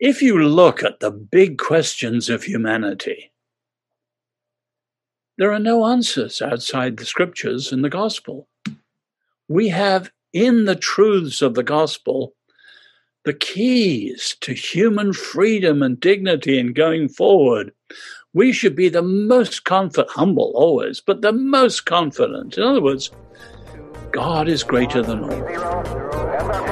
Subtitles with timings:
[0.00, 3.32] If you look at the big questions of humanity,
[5.36, 8.48] there are no answers outside the scriptures and the gospel.
[9.46, 12.34] We have in the truths of the gospel
[13.26, 17.70] the keys to human freedom and dignity in going forward.
[18.32, 22.56] We should be the most confident, humble always, but the most confident.
[22.56, 23.10] In other words,
[24.12, 26.69] God is greater than all.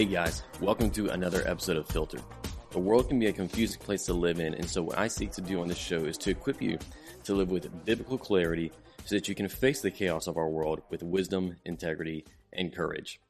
[0.00, 2.20] Hey guys, welcome to another episode of Filter.
[2.70, 5.30] The world can be a confusing place to live in, and so what I seek
[5.32, 6.78] to do on this show is to equip you
[7.24, 8.72] to live with biblical clarity
[9.04, 13.20] so that you can face the chaos of our world with wisdom, integrity, and courage.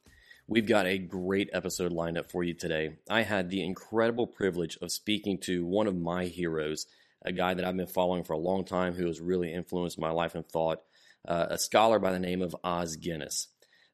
[0.47, 2.99] We've got a great episode lined up for you today.
[3.09, 6.85] I had the incredible privilege of speaking to one of my heroes,
[7.21, 10.11] a guy that I've been following for a long time who has really influenced my
[10.11, 10.79] life and thought,
[11.27, 13.49] uh, a scholar by the name of Os Guinness.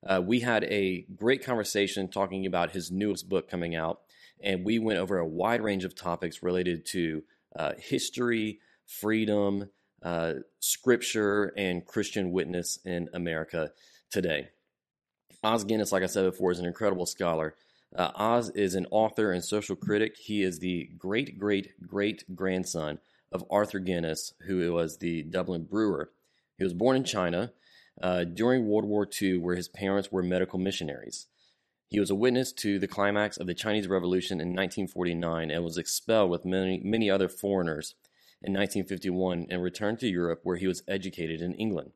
[0.05, 4.01] Uh, we had a great conversation talking about his newest book coming out,
[4.41, 7.23] and we went over a wide range of topics related to
[7.55, 9.69] uh, history, freedom,
[10.03, 13.71] uh, scripture, and Christian witness in America
[14.11, 14.49] today.
[15.43, 17.55] Os Guinness, like I said before, is an incredible scholar.
[17.95, 20.15] Uh, Os is an author and social critic.
[20.17, 22.99] He is the great great great grandson
[23.31, 26.11] of Arthur Guinness, who was the Dublin brewer.
[26.57, 27.51] He was born in China
[28.01, 31.27] uh, during World War II, where his parents were medical missionaries.
[31.89, 35.77] He was a witness to the climax of the Chinese Revolution in 1949 and was
[35.77, 37.95] expelled with many, many other foreigners
[38.41, 41.91] in 1951 and returned to Europe, where he was educated in England.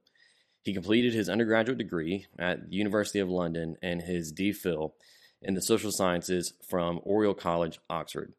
[0.63, 4.93] He completed his undergraduate degree at the University of London and his DPhil
[5.41, 8.33] in the social sciences from Oriel College, Oxford.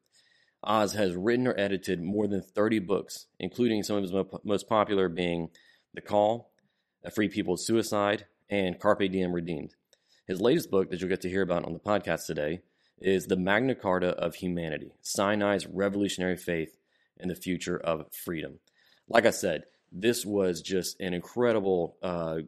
[0.64, 4.12] Os has written or edited more than 30 books, including some of his
[4.44, 5.50] most popular being
[5.94, 6.51] The Call,
[7.04, 9.74] a Free People's Suicide, and Carpe Diem Redeemed.
[10.26, 12.60] His latest book that you'll get to hear about on the podcast today
[12.98, 16.76] is The Magna Carta of Humanity Sinai's Revolutionary Faith
[17.18, 18.58] and the Future of Freedom.
[19.08, 22.38] Like I said, this was just an incredible uh,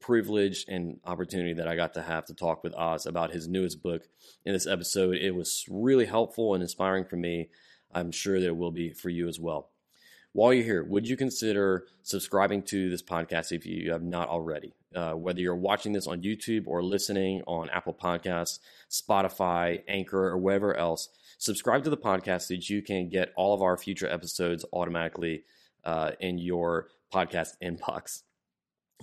[0.00, 3.82] privilege and opportunity that I got to have to talk with Os about his newest
[3.82, 4.02] book
[4.44, 5.16] in this episode.
[5.16, 7.50] It was really helpful and inspiring for me.
[7.92, 9.70] I'm sure that it will be for you as well.
[10.36, 14.74] While you're here, would you consider subscribing to this podcast if you have not already?
[14.94, 18.58] Uh, whether you're watching this on YouTube or listening on Apple Podcasts,
[18.90, 21.08] Spotify, Anchor, or wherever else,
[21.38, 25.44] subscribe to the podcast so that you can get all of our future episodes automatically
[25.84, 28.24] uh, in your podcast inbox.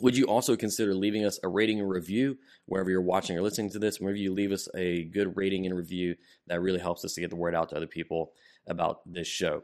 [0.01, 3.71] Would you also consider leaving us a rating and review wherever you're watching or listening
[3.71, 3.99] to this?
[3.99, 6.15] Whenever you leave us a good rating and review,
[6.45, 8.33] that really helps us to get the word out to other people
[8.67, 9.63] about this show.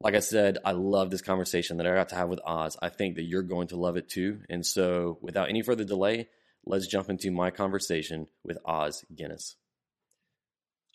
[0.00, 2.76] Like I said, I love this conversation that I got to have with Os.
[2.82, 4.40] I think that you're going to love it too.
[4.50, 6.28] And so, without any further delay,
[6.66, 9.56] let's jump into my conversation with Os Guinness.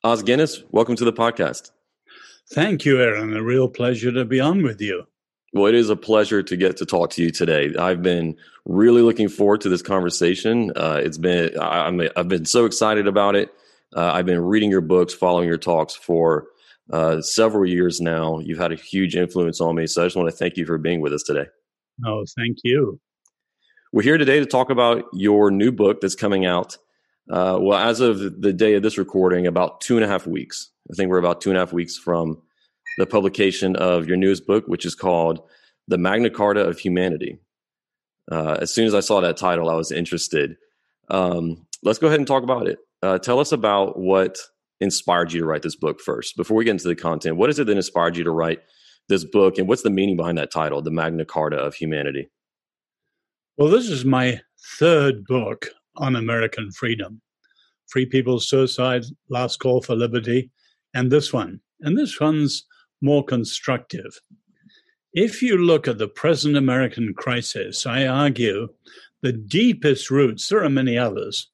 [0.04, 1.72] Os Guinness, welcome to the podcast.
[2.52, 3.36] Thank you, Aaron.
[3.36, 5.06] A real pleasure to be on with you.
[5.54, 7.74] Well, it is a pleasure to get to talk to you today.
[7.78, 10.72] I've been really looking forward to this conversation.
[10.76, 13.52] Uh, it's been I, am I've been so excited about it.
[13.96, 16.48] Uh, I've been reading your books, following your talks for
[16.92, 18.40] uh, several years now.
[18.40, 19.88] You've had a huge influence on me.
[19.88, 21.46] So I just want to thank you for being with us today.
[22.06, 23.00] Oh, thank you.
[23.92, 26.78] We're here today to talk about your new book that's coming out.
[27.30, 30.72] Uh, well, as of the day of this recording, about two and a half weeks.
[30.92, 32.42] I think we're about two and a half weeks from
[32.98, 35.42] the publication of your newest book, which is called
[35.88, 37.40] The Magna Carta of Humanity.
[38.32, 40.58] Uh, as soon as I saw that title, I was interested.
[41.10, 42.80] Um, let's go ahead and talk about it.
[43.02, 44.38] Uh, tell us about what
[44.79, 46.38] inspired you to write this book first?
[46.38, 48.59] Before we get into the content, what is it that inspired you to write
[49.07, 52.29] this book, and what's the meaning behind that title, The Magna Carta of Humanity?
[53.57, 54.40] Well, this is my
[54.78, 55.67] third book
[55.97, 57.22] on American freedom
[57.88, 60.51] Free People's Suicide, Last Call for Liberty,
[60.94, 61.59] and this one.
[61.81, 62.66] And this one's
[63.01, 64.19] more constructive.
[65.14, 68.67] If you look at the present American crisis, I argue
[69.22, 71.49] the deepest roots, there are many others,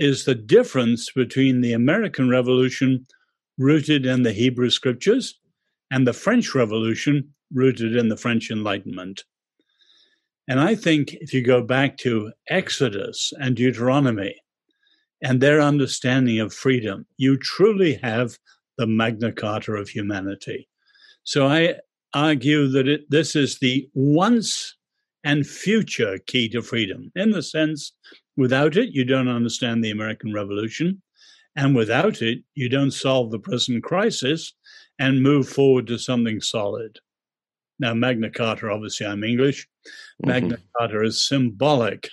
[0.00, 3.06] is the difference between the American Revolution,
[3.58, 5.38] rooted in the Hebrew scriptures,
[5.90, 9.24] and the French Revolution, rooted in the French Enlightenment.
[10.48, 14.34] And I think if you go back to Exodus and Deuteronomy
[15.22, 18.38] and their understanding of freedom, you truly have
[18.78, 20.66] the Magna Carta of humanity.
[21.24, 21.74] So I
[22.14, 24.76] argue that it, this is the once
[25.24, 27.92] and future key to freedom in the sense
[28.40, 31.02] Without it, you don't understand the American Revolution.
[31.56, 34.54] And without it, you don't solve the present crisis
[34.98, 36.98] and move forward to something solid.
[37.78, 39.68] Now, Magna Carta, obviously, I'm English.
[40.24, 40.28] Mm-hmm.
[40.30, 42.08] Magna Carta is symbolic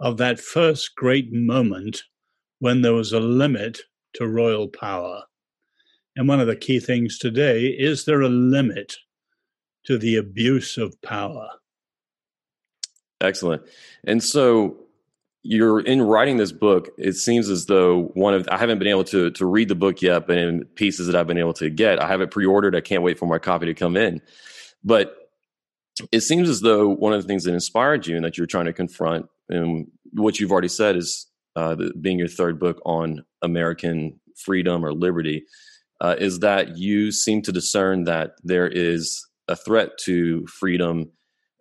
[0.00, 2.02] of that first great moment
[2.58, 3.80] when there was a limit
[4.16, 5.22] to royal power.
[6.14, 8.96] And one of the key things today is there a limit
[9.86, 11.48] to the abuse of power?
[13.22, 13.62] Excellent.
[14.06, 14.83] And so
[15.46, 19.04] you're in writing this book, it seems as though one of I haven't been able
[19.04, 22.02] to to read the book yet, but in pieces that I've been able to get,
[22.02, 22.74] I have it pre-ordered.
[22.74, 24.22] I can't wait for my copy to come in.
[24.82, 25.14] But
[26.10, 28.64] it seems as though one of the things that inspired you and that you're trying
[28.64, 31.26] to confront, and what you've already said is
[31.56, 35.44] uh, the, being your third book on American freedom or liberty,
[36.00, 41.10] uh, is that you seem to discern that there is a threat to freedom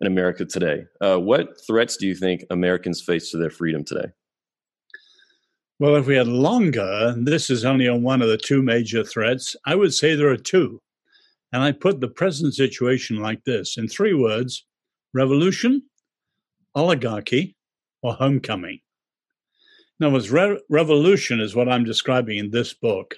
[0.04, 0.86] in America today.
[1.00, 4.08] Uh, what threats do you think Americans face to their freedom today?
[5.80, 9.56] Well, if we had longer, this is only on one of the two major threats.
[9.66, 10.82] I would say there are two.
[11.54, 14.66] And I put the present situation like this in three words
[15.14, 15.84] revolution,
[16.76, 17.56] oligarchy,
[18.02, 18.80] or homecoming.
[20.00, 23.16] In other words, re- revolution is what I'm describing in this book.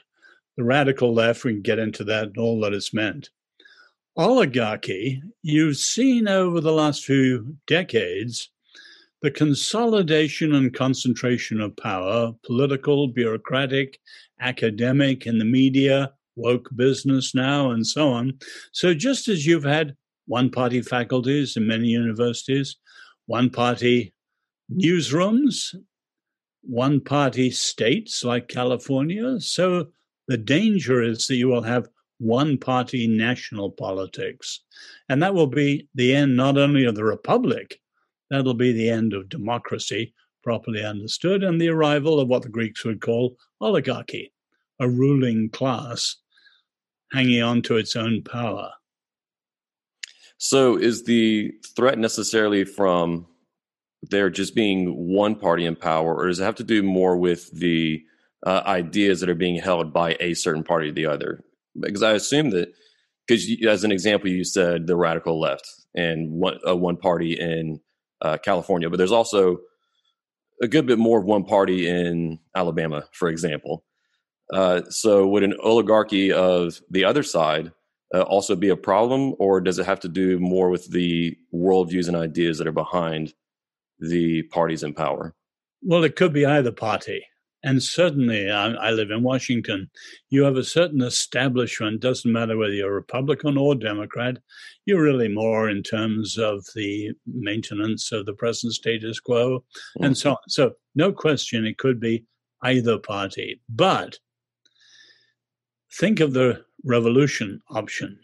[0.58, 3.30] The radical left, we can get into that and all that it's meant
[4.18, 8.50] oligarchy, you've seen over the last few decades
[9.22, 14.00] the consolidation and concentration of power, political, bureaucratic,
[14.40, 18.38] academic, in the media, woke business now, and so on.
[18.72, 19.96] So, just as you've had
[20.28, 22.76] one party faculties in many universities,
[23.26, 24.14] one party
[24.72, 25.74] newsrooms,
[26.62, 29.88] one party states like California, so
[30.28, 31.88] the danger is that you will have
[32.26, 34.62] one party national politics.
[35.10, 37.80] And that will be the end not only of the republic,
[38.30, 40.14] that'll be the end of democracy,
[40.44, 44.34] properly understood, and the arrival of what the Greeks would call oligarchy,
[44.80, 46.18] a ruling class
[47.12, 48.72] hanging on to its own power.
[50.38, 53.28] So, is the threat necessarily from
[54.02, 57.52] there just being one party in power, or does it have to do more with
[57.52, 58.04] the
[58.46, 61.44] uh, ideas that are being held by a certain party or the other?
[61.80, 62.74] Because I assume that
[63.28, 67.80] because as an example, you said the radical left and one uh, one party in
[68.22, 69.60] uh, California, but there's also
[70.62, 73.84] a good bit more of one party in Alabama, for example.
[74.54, 77.72] Uh, so, would an oligarchy of the other side
[78.14, 82.08] uh, also be a problem, or does it have to do more with the worldviews
[82.08, 83.34] and ideas that are behind
[84.00, 85.34] the parties in power?
[85.82, 87.26] Well, it could be either party.
[87.66, 89.90] And certainly, I, I, live in Washington.
[90.30, 94.38] You have a certain establishment, doesn't matter whether you're Republican or Democrat,
[94.86, 100.04] you're really more in terms of the maintenance of the present status quo mm-hmm.
[100.04, 100.38] and so on.
[100.48, 102.24] So, no question, it could be
[102.62, 103.60] either party.
[103.68, 104.20] But
[105.92, 108.20] think of the revolution option.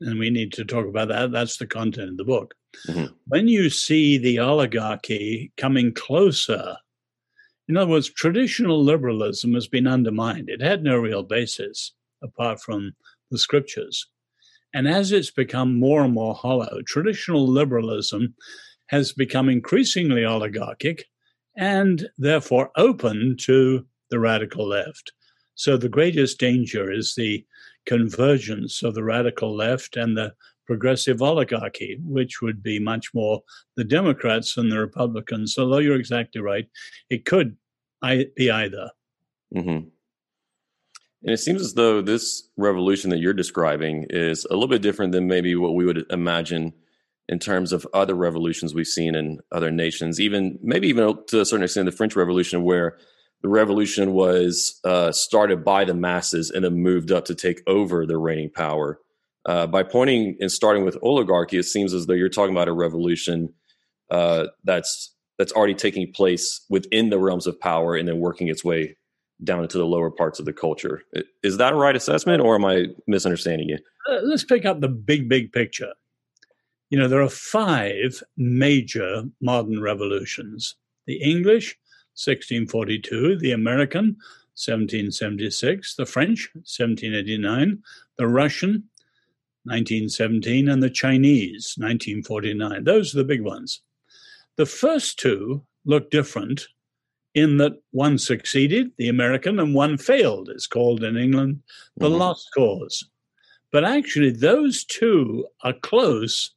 [0.00, 1.30] And we need to talk about that.
[1.30, 2.54] That's the content of the book.
[2.88, 3.14] Mm-hmm.
[3.28, 6.76] When you see the oligarchy coming closer
[7.68, 10.48] in other words, traditional liberalism has been undermined.
[10.48, 11.92] It had no real basis
[12.22, 12.92] apart from
[13.30, 14.06] the scriptures.
[14.74, 18.34] And as it's become more and more hollow, traditional liberalism
[18.86, 21.06] has become increasingly oligarchic
[21.56, 25.12] and therefore open to the radical left.
[25.54, 27.44] So the greatest danger is the
[27.86, 30.34] convergence of the radical left and the
[30.66, 33.42] progressive oligarchy, which would be much more
[33.76, 35.56] the Democrats than the Republicans.
[35.58, 36.68] Although you're exactly right,
[37.10, 37.56] it could
[38.36, 38.90] be either.
[39.54, 39.88] Mm-hmm.
[41.24, 45.12] And it seems as though this revolution that you're describing is a little bit different
[45.12, 46.72] than maybe what we would imagine
[47.28, 51.44] in terms of other revolutions we've seen in other nations, even maybe even to a
[51.44, 52.98] certain extent the French Revolution, where
[53.42, 58.04] the revolution was uh, started by the masses and then moved up to take over
[58.06, 58.98] the reigning power.
[59.44, 62.72] Uh, by pointing and starting with oligarchy, it seems as though you're talking about a
[62.72, 63.52] revolution
[64.10, 68.62] uh, that's that's already taking place within the realms of power and then working its
[68.62, 68.96] way
[69.42, 71.02] down into the lower parts of the culture.
[71.42, 73.78] Is that a right assessment or am I misunderstanding you?
[74.08, 75.92] Uh, let's pick up the big, big picture.
[76.90, 81.76] You know, there are five major modern revolutions the English,
[82.14, 84.16] 1642, the American,
[84.54, 87.82] 1776, the French, 1789,
[88.18, 88.84] the Russian,
[89.64, 92.84] 1917, and the Chinese, 1949.
[92.84, 93.80] Those are the big ones.
[94.56, 96.66] The first two look different
[97.34, 100.48] in that one succeeded, the American, and one failed.
[100.50, 101.62] It's called in England
[101.96, 102.18] the mm-hmm.
[102.18, 103.04] lost cause.
[103.70, 106.50] But actually, those two are close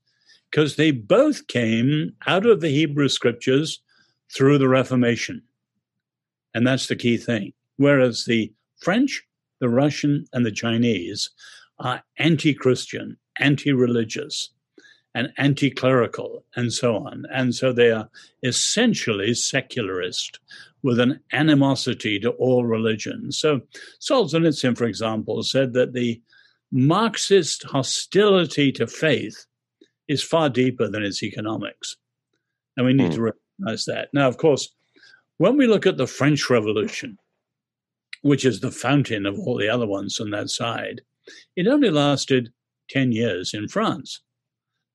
[0.51, 3.81] because they both came out of the Hebrew scriptures
[4.33, 5.41] through the Reformation.
[6.53, 7.53] And that's the key thing.
[7.77, 9.23] Whereas the French,
[9.59, 11.29] the Russian, and the Chinese
[11.79, 14.51] are anti Christian, anti religious.
[15.15, 17.25] and anti clerical and so on.
[17.33, 18.09] And so they are
[18.43, 20.39] essentially secularist
[20.83, 23.39] with an animosity to all religions.
[23.39, 23.61] So
[24.01, 26.21] Solzhenitsyn, for example, said that the
[26.71, 29.45] Marxist hostility to faith
[30.07, 31.95] is far deeper than its economics.
[32.77, 33.15] And we need mm.
[33.15, 34.09] to recognize that.
[34.13, 34.69] Now, of course,
[35.37, 37.17] when we look at the French Revolution,
[38.21, 41.01] which is the fountain of all the other ones on that side,
[41.55, 42.51] it only lasted
[42.89, 44.21] 10 years in France,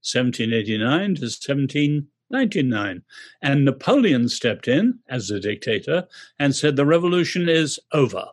[0.02, 3.02] 1789 to 1799.
[3.42, 6.06] And Napoleon stepped in as the dictator
[6.38, 8.26] and said the revolution is over.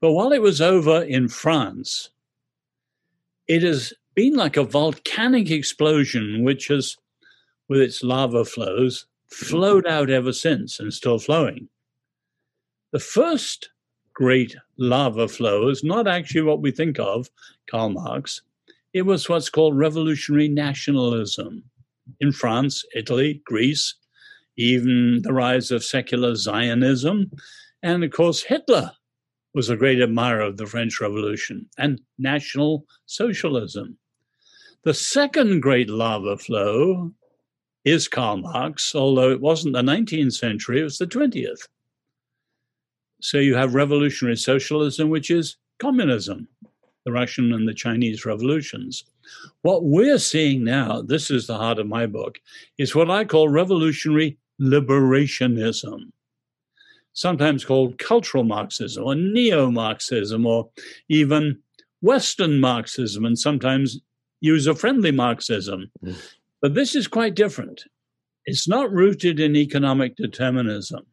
[0.00, 2.10] But while it was over in France,
[3.46, 6.96] it has been like a volcanic explosion, which has,
[7.68, 11.68] with its lava flows, flowed out ever since and still flowing.
[12.92, 13.70] The first
[14.12, 17.28] great lava flow is not actually what we think of,
[17.70, 18.42] Karl Marx.
[18.92, 21.64] It was what's called revolutionary nationalism
[22.20, 23.94] in France, Italy, Greece,
[24.56, 27.30] even the rise of secular Zionism.
[27.82, 28.92] And of course, Hitler
[29.52, 33.96] was a great admirer of the French Revolution and National Socialism.
[34.84, 37.12] The second great lava flow
[37.84, 41.68] is Karl Marx, although it wasn't the 19th century, it was the 20th.
[43.20, 46.48] So you have revolutionary socialism, which is communism,
[47.04, 49.04] the Russian and the Chinese revolutions.
[49.62, 52.38] What we're seeing now, this is the heart of my book,
[52.78, 56.12] is what I call revolutionary liberationism,
[57.12, 60.70] sometimes called cultural Marxism or neo Marxism or
[61.08, 61.58] even
[62.02, 64.00] Western Marxism and sometimes
[64.40, 65.90] user friendly Marxism.
[66.04, 66.16] Mm.
[66.60, 67.84] But this is quite different.
[68.46, 71.06] It's not rooted in economic determinism.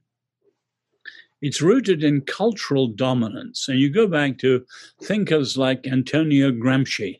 [1.41, 3.67] It's rooted in cultural dominance.
[3.67, 4.65] And you go back to
[5.01, 7.19] thinkers like Antonio Gramsci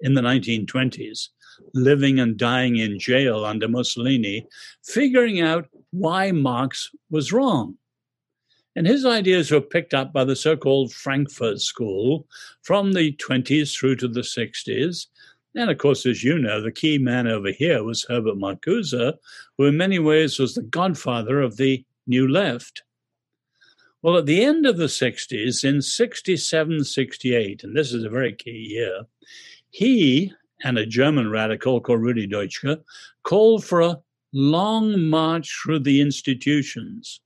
[0.00, 1.28] in the 1920s,
[1.74, 4.46] living and dying in jail under Mussolini,
[4.82, 7.76] figuring out why Marx was wrong.
[8.76, 12.26] And his ideas were picked up by the so called Frankfurt School
[12.62, 15.06] from the 20s through to the 60s.
[15.54, 19.14] And of course, as you know, the key man over here was Herbert Marcuse,
[19.58, 22.82] who in many ways was the godfather of the New Left.
[24.02, 28.32] Well, at the end of the 60s, in 67, 68, and this is a very
[28.32, 29.02] key year,
[29.70, 30.32] he
[30.64, 32.82] and a German radical called Rudi Dutschke
[33.22, 33.98] called for a
[34.32, 37.20] long march through the institutions.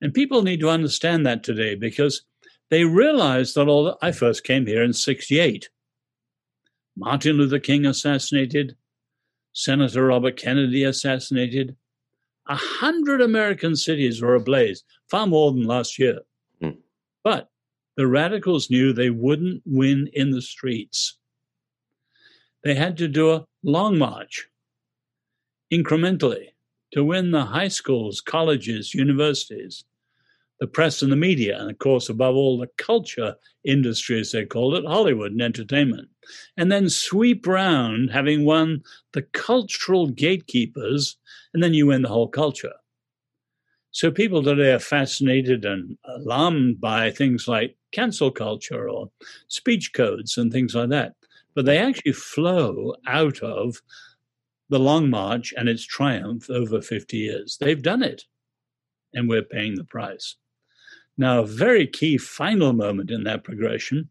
[0.00, 2.22] And people need to understand that today because
[2.70, 5.68] they realize that although I first came here in 68,
[6.96, 8.76] Martin Luther King assassinated,
[9.52, 11.76] Senator Robert Kennedy assassinated.
[12.48, 16.20] A hundred American cities were ablaze, far more than last year.
[16.62, 16.78] Mm.
[17.24, 17.50] But
[17.96, 21.18] the radicals knew they wouldn't win in the streets.
[22.62, 24.48] They had to do a long march,
[25.72, 26.48] incrementally,
[26.92, 29.84] to win the high schools, colleges, universities
[30.58, 34.44] the press and the media, and of course, above all, the culture industry, as they
[34.44, 36.08] called it, Hollywood and entertainment.
[36.56, 38.82] And then sweep round, having won
[39.12, 41.16] the cultural gatekeepers,
[41.52, 42.72] and then you win the whole culture.
[43.90, 49.10] So people today are fascinated and alarmed by things like cancel culture or
[49.48, 51.14] speech codes and things like that.
[51.54, 53.80] But they actually flow out of
[54.68, 57.56] the Long March and its triumph over 50 years.
[57.58, 58.24] They've done it,
[59.14, 60.36] and we're paying the price.
[61.18, 64.10] Now, a very key final moment in that progression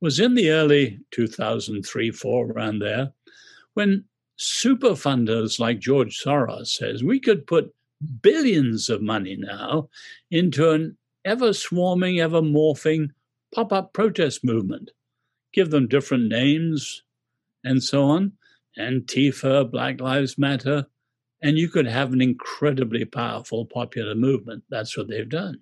[0.00, 3.12] was in the early 2003 4, around there,
[3.74, 4.04] when
[4.36, 7.74] super funders like George Soros says we could put
[8.22, 9.88] billions of money now
[10.30, 13.10] into an ever swarming, ever morphing
[13.54, 14.90] pop up protest movement,
[15.52, 17.02] give them different names
[17.64, 18.32] and so on,
[18.78, 20.86] Antifa, Black Lives Matter,
[21.42, 24.64] and you could have an incredibly powerful popular movement.
[24.70, 25.60] That's what they've done.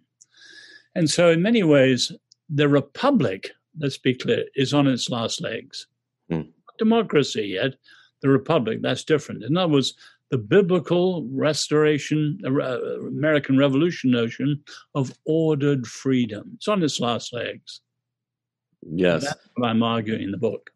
[0.94, 2.12] And so, in many ways,
[2.49, 5.87] the republic, let's be clear, is on its last legs.
[6.28, 6.42] Hmm.
[6.78, 7.75] Democracy yet,
[8.23, 9.44] the republic, that's different.
[9.44, 9.94] In other words,
[10.30, 12.50] the biblical restoration, uh,
[13.06, 14.62] American Revolution notion
[14.94, 16.52] of ordered freedom.
[16.54, 17.80] It's on its last legs.
[18.82, 19.25] Yes.
[19.25, 20.70] That's what I'm arguing in the book.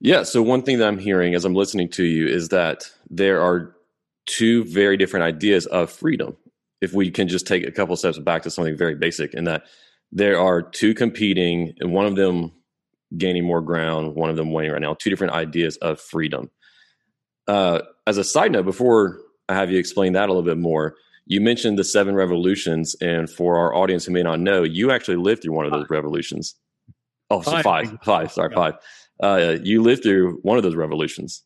[0.00, 0.24] Yeah.
[0.24, 3.74] So, one thing that I'm hearing as I'm listening to you is that there are
[4.26, 6.36] two very different ideas of freedom
[6.80, 9.64] if we can just take a couple steps back to something very basic in that
[10.12, 12.52] there are two competing and one of them
[13.16, 16.50] gaining more ground one of them winning right now two different ideas of freedom.
[17.46, 20.94] Uh, as a side note before i have you explain that a little bit more
[21.26, 25.16] you mentioned the seven revolutions and for our audience who may not know you actually
[25.16, 26.54] lived through one of those revolutions.
[27.30, 27.96] Oh so five.
[28.02, 28.56] five sorry yeah.
[28.56, 28.74] five.
[29.22, 31.42] Uh, you lived through one of those revolutions.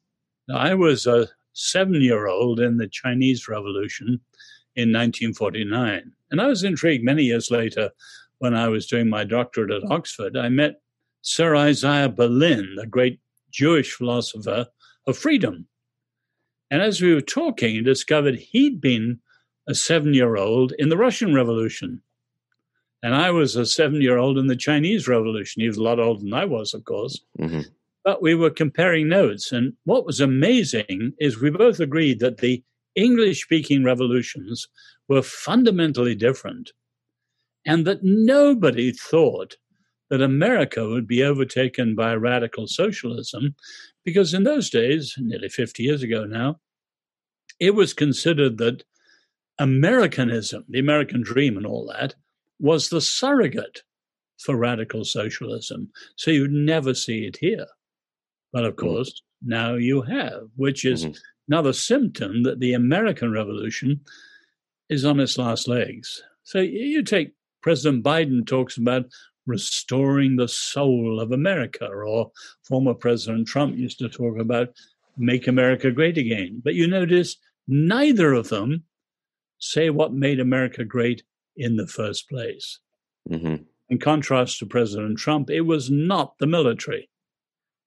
[0.53, 4.21] I was a seven year old in the Chinese Revolution
[4.79, 6.13] in 1949.
[6.31, 7.91] And I was intrigued many years later
[8.39, 10.37] when I was doing my doctorate at Oxford.
[10.37, 10.81] I met
[11.23, 13.19] Sir Isaiah Berlin, the great
[13.51, 14.67] Jewish philosopher
[15.09, 15.67] of freedom.
[16.71, 19.19] And as we were talking, I discovered he'd been
[19.67, 22.01] a seven year old in the Russian Revolution.
[23.03, 25.63] And I was a seven year old in the Chinese Revolution.
[25.63, 27.21] He was a lot older than I was, of course.
[27.39, 27.63] Mm-hmm.
[28.05, 29.51] But we were comparing notes.
[29.51, 32.63] And what was amazing is we both agreed that the
[32.99, 34.67] English speaking revolutions
[35.09, 36.73] were fundamentally different
[37.64, 39.57] and that nobody thought
[40.11, 43.55] that America would be overtaken by radical socialism
[44.05, 46.59] because in those days, nearly 50 years ago now,
[47.61, 48.85] it was considered that
[49.59, 52.14] Americanism, the American dream, and all that
[52.59, 53.83] was the surrogate
[54.38, 55.90] for radical socialism.
[56.17, 57.67] So you'd never see it here.
[58.52, 58.78] But of mm.
[58.78, 59.50] course, mm-hmm.
[59.50, 61.19] now you have, which is mm-hmm.
[61.49, 64.00] Another symptom that the American Revolution
[64.88, 66.23] is on its last legs.
[66.45, 69.07] So you take President Biden talks about
[69.47, 72.31] restoring the soul of America, or
[72.62, 74.69] former President Trump used to talk about
[75.17, 76.61] make America great again.
[76.62, 77.37] But you notice
[77.67, 78.85] neither of them
[79.59, 81.23] say what made America great
[81.57, 82.78] in the first place.
[83.28, 83.62] Mm-hmm.
[83.88, 87.09] In contrast to President Trump, it was not the military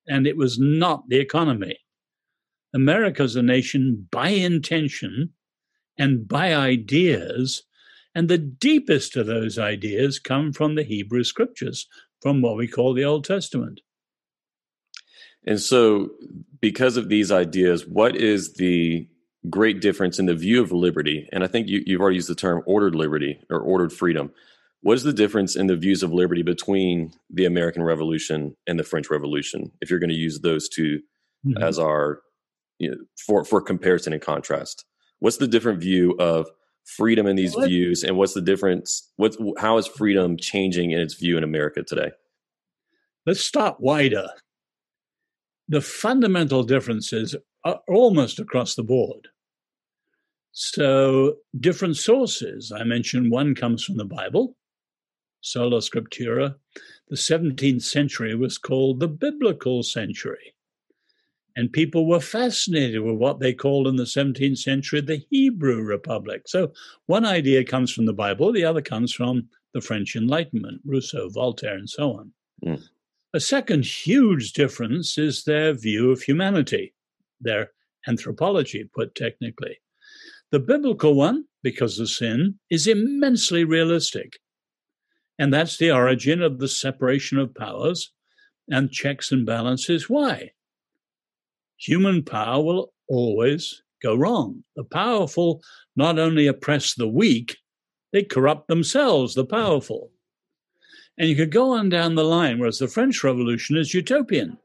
[0.08, 1.78] and it was not the economy.
[2.74, 5.32] America's a nation by intention
[5.98, 7.64] and by ideas,
[8.16, 11.88] and the deepest of those ideas come from the Hebrew scriptures,
[12.22, 13.82] from what we call the Old Testament.
[15.46, 16.12] And so,
[16.60, 19.08] because of these ideas, what is the
[19.50, 21.28] great difference in the view of liberty?
[21.32, 24.32] And I think you, have already used the term ordered liberty or ordered freedom.
[24.82, 28.84] What is the difference in the views of liberty between the American Revolution and the
[28.84, 31.00] French Revolution, if you're going to use those 2
[31.46, 31.64] mm-hmm.
[31.64, 32.22] as our
[32.82, 34.86] you know, for for comparison and contrast?
[35.20, 36.50] What's the different view of
[36.84, 37.68] freedom in these what?
[37.68, 39.12] views, and what's the difference?
[39.18, 42.12] What's how is freedom changing in its view in America today?
[43.26, 44.30] Let's start wider.
[45.70, 49.28] The fundamental differences are almost across the board.
[50.54, 52.74] So, different sources.
[52.76, 54.58] I mentioned one comes from the Bible,
[55.42, 56.56] sola scriptura.
[57.10, 60.56] The 17th century was called the biblical century.
[61.56, 66.44] And people were fascinated with what they called in the 17th century the Hebrew Republic.
[66.48, 66.72] So
[67.08, 71.76] one idea comes from the Bible, the other comes from the French Enlightenment, Rousseau, Voltaire,
[71.76, 72.32] and so on.
[72.66, 72.82] Mm.
[73.34, 76.94] A second huge difference is their view of humanity,
[77.40, 77.72] their
[78.08, 79.78] anthropology, put technically.
[80.52, 84.40] The biblical one, because of sin, is immensely realistic.
[85.40, 88.12] And that's the origin of the separation of powers
[88.70, 90.10] and checks and balances.
[90.10, 90.52] Why?
[91.82, 94.64] Human power will always go wrong.
[94.76, 95.64] The powerful
[95.96, 97.58] not only oppress the weak,
[98.14, 100.12] they corrupt themselves, the powerful.
[101.18, 104.60] And you could go on down the line, whereas the French Revolution is utopian.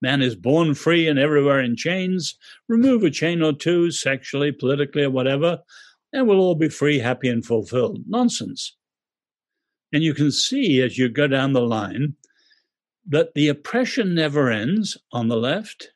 [0.00, 2.38] Man is born free and everywhere in chains.
[2.66, 5.60] Remove a chain or two, sexually, politically, or whatever,
[6.14, 8.00] and we'll all be free, happy, and fulfilled.
[8.08, 8.74] Nonsense.
[9.92, 12.16] And you can see as you go down the line
[13.06, 15.92] that the oppression never ends on the left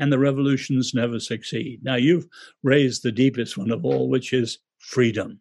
[0.00, 1.80] and the revolutions never succeed.
[1.84, 2.26] Now, you've
[2.62, 5.40] raised the deepest one of all, which is freedom.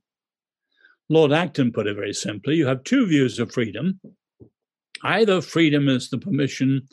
[1.08, 4.00] Lord Acton put it very simply you have two views of freedom.
[5.04, 6.88] Either freedom is the permission,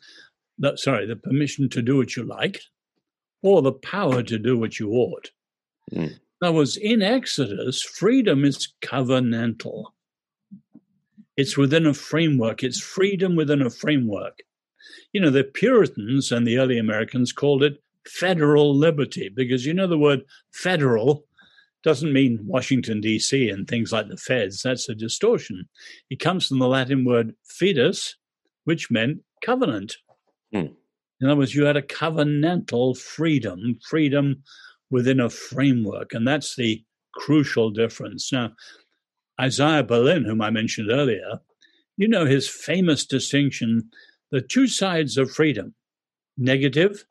[0.59, 2.61] that, sorry, the permission to do what you like,
[3.43, 5.31] or the power to do what you ought.
[5.93, 6.13] Mm.
[6.13, 9.87] In other words, in Exodus, freedom is covenantal.
[11.37, 12.63] It's within a framework.
[12.63, 14.39] It's freedom within a framework.
[15.17, 19.87] You know, the Puritans and the early Americans called it federal liberty because you know
[19.87, 20.21] the word
[20.53, 21.25] federal
[21.83, 23.49] doesn't mean Washington, D.C.
[23.49, 24.61] and things like the feds.
[24.61, 25.71] That's a distortion.
[26.11, 28.15] It comes from the Latin word fidus,
[28.65, 29.97] which meant covenant.
[30.53, 30.67] Hmm.
[31.23, 34.43] In other words, you had a covenantal freedom, freedom
[34.91, 36.13] within a framework.
[36.13, 38.31] And that's the crucial difference.
[38.31, 38.53] Now,
[39.41, 41.41] Isaiah Berlin, whom I mentioned earlier,
[41.97, 43.89] you know his famous distinction
[44.31, 45.75] the two sides of freedom
[46.39, 47.05] negative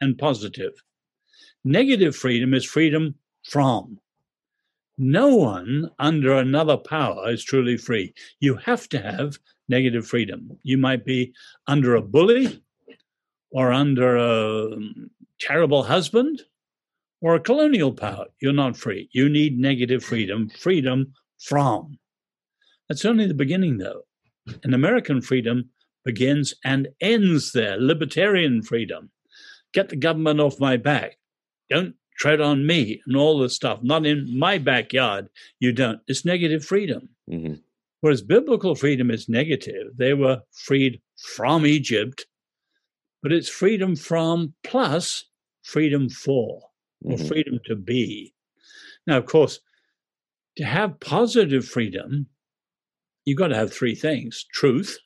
[0.00, 0.72] and positive.
[1.64, 3.98] Negative freedom is freedom from.
[4.98, 8.14] No one under another power is truly free.
[8.40, 10.58] You have to have negative freedom.
[10.62, 11.32] You might be
[11.66, 12.62] under a bully
[13.50, 16.42] or under a um, terrible husband
[17.20, 18.26] or a colonial power.
[18.40, 19.08] You're not free.
[19.12, 21.98] You need negative freedom, freedom from.
[22.88, 24.02] That's only the beginning, though.
[24.64, 25.70] In American freedom,
[26.04, 27.76] begins and ends there.
[27.78, 29.10] Libertarian freedom.
[29.72, 31.18] Get the government off my back.
[31.70, 33.80] Don't tread on me and all this stuff.
[33.82, 35.28] Not in my backyard.
[35.60, 36.00] You don't.
[36.06, 37.08] It's negative freedom.
[37.30, 37.54] Mm-hmm.
[38.00, 39.96] Whereas biblical freedom is negative.
[39.96, 41.00] They were freed
[41.36, 42.26] from Egypt,
[43.22, 45.24] but it's freedom from plus
[45.62, 46.62] freedom for,
[47.04, 47.28] or mm-hmm.
[47.28, 48.34] freedom to be.
[49.06, 49.60] Now, of course,
[50.56, 52.26] to have positive freedom,
[53.24, 54.98] you've got to have three things truth,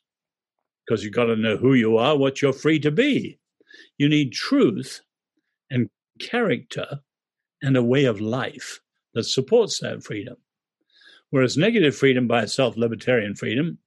[0.86, 3.38] because you've got to know who you are, what you're free to be.
[3.98, 5.00] You need truth
[5.70, 5.88] and
[6.20, 7.00] character
[7.62, 8.80] and a way of life
[9.14, 10.36] that supports that freedom.
[11.30, 13.78] Whereas negative freedom by itself, libertarian freedom,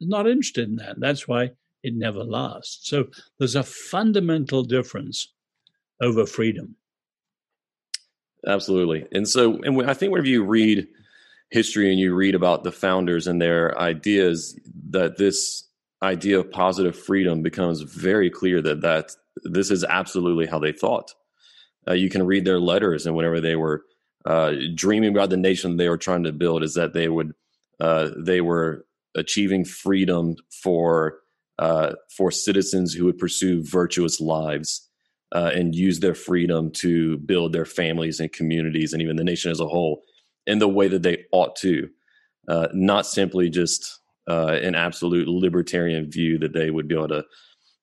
[0.00, 0.98] is not interested in that.
[0.98, 1.50] That's why
[1.82, 2.88] it never lasts.
[2.88, 3.06] So
[3.38, 5.32] there's a fundamental difference
[6.00, 6.76] over freedom.
[8.46, 9.06] Absolutely.
[9.12, 10.86] And so, and I think whenever you read
[11.50, 14.58] history and you read about the founders and their ideas,
[14.90, 15.64] that this
[16.02, 19.12] idea of positive freedom becomes very clear that that
[19.44, 21.14] this is absolutely how they thought.
[21.88, 23.84] Uh, you can read their letters and whenever they were
[24.24, 27.32] uh, dreaming about the nation they were trying to build, is that they would
[27.80, 31.18] uh, they were achieving freedom for
[31.58, 34.88] uh, for citizens who would pursue virtuous lives
[35.34, 39.50] uh, and use their freedom to build their families and communities and even the nation
[39.50, 40.02] as a whole
[40.46, 41.88] in the way that they ought to,
[42.48, 47.24] uh, not simply just uh, an absolute libertarian view that they would be able to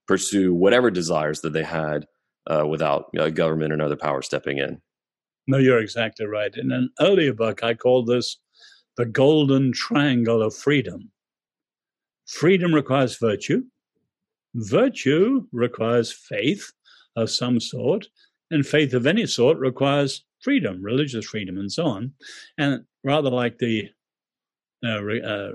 [0.07, 2.05] pursue whatever desires that they had
[2.47, 4.81] uh, without government and other power stepping in.
[5.47, 6.55] No, you're exactly right.
[6.55, 8.37] In an earlier book, I called this
[8.95, 11.11] the golden triangle of freedom.
[12.27, 13.63] Freedom requires virtue.
[14.55, 16.71] Virtue requires faith
[17.15, 18.07] of some sort,
[18.51, 22.13] and faith of any sort requires freedom, religious freedom, and so on.
[22.57, 23.89] And rather like the
[24.83, 25.51] uh, uh,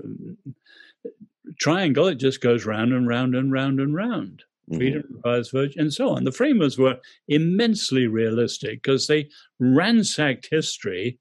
[1.59, 4.43] triangle, it just goes round and round and round and round.
[4.75, 5.15] Freedom mm-hmm.
[5.15, 6.25] requires virtue, and so on.
[6.25, 11.19] The framers were immensely realistic because they ransacked history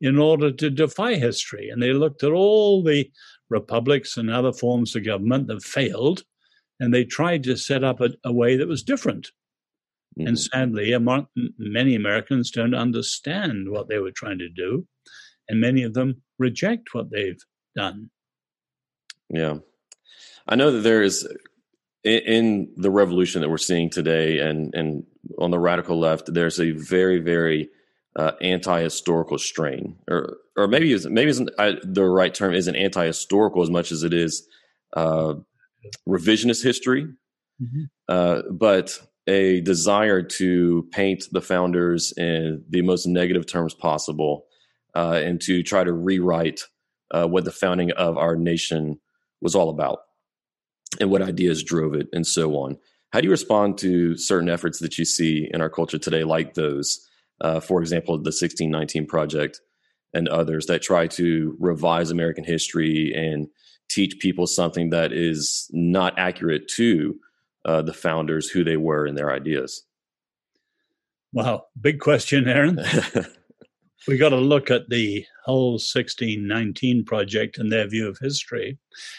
[0.00, 1.70] in order to defy history.
[1.70, 3.10] And they looked at all the
[3.48, 6.24] republics and other forms of government that failed,
[6.78, 9.28] and they tried to set up a, a way that was different.
[10.18, 10.28] Mm-hmm.
[10.28, 11.26] And sadly, among,
[11.58, 14.86] many Americans don't understand what they were trying to do,
[15.48, 17.40] and many of them reject what they've
[17.76, 18.10] done.
[19.28, 19.58] Yeah.
[20.46, 21.26] I know that there is
[22.02, 25.04] in the revolution that we're seeing today and and
[25.38, 27.68] on the radical left there's a very very
[28.16, 33.62] uh, anti-historical strain or or maybe is maybe isn't I, the right term isn't anti-historical
[33.62, 34.46] as much as it is
[34.96, 35.34] uh,
[36.08, 37.04] revisionist history
[37.62, 37.84] mm-hmm.
[38.08, 44.46] uh, but a desire to paint the founders in the most negative terms possible
[44.96, 46.62] uh, and to try to rewrite
[47.10, 48.98] uh, what the founding of our nation
[49.40, 50.00] was all about
[50.98, 52.76] and what ideas drove it and so on.
[53.12, 56.54] How do you respond to certain efforts that you see in our culture today, like
[56.54, 57.06] those,
[57.40, 59.60] uh, for example, the 1619 Project
[60.14, 63.48] and others that try to revise American history and
[63.88, 67.18] teach people something that is not accurate to
[67.64, 69.82] uh, the founders, who they were, and their ideas?
[71.32, 72.80] Wow, big question, Aaron.
[74.10, 78.76] we got to look at the whole 1619 project and their view of history.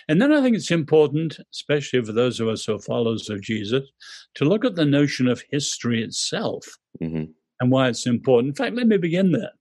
[0.10, 3.42] And then I think it's important, especially for those of us who are followers of
[3.42, 3.90] Jesus,
[4.36, 6.66] to look at the notion of history itself
[7.02, 7.32] mm-hmm.
[7.62, 8.50] and why it's important.
[8.50, 9.54] In fact, let me begin there.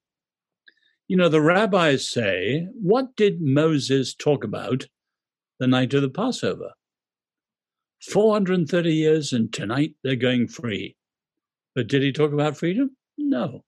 [1.07, 4.89] You know, the rabbis say, What did Moses talk about
[5.61, 6.73] the night of the Passover?
[8.11, 10.97] 430 years, and tonight they're going free.
[11.77, 12.97] But did he talk about freedom?
[13.17, 13.63] No.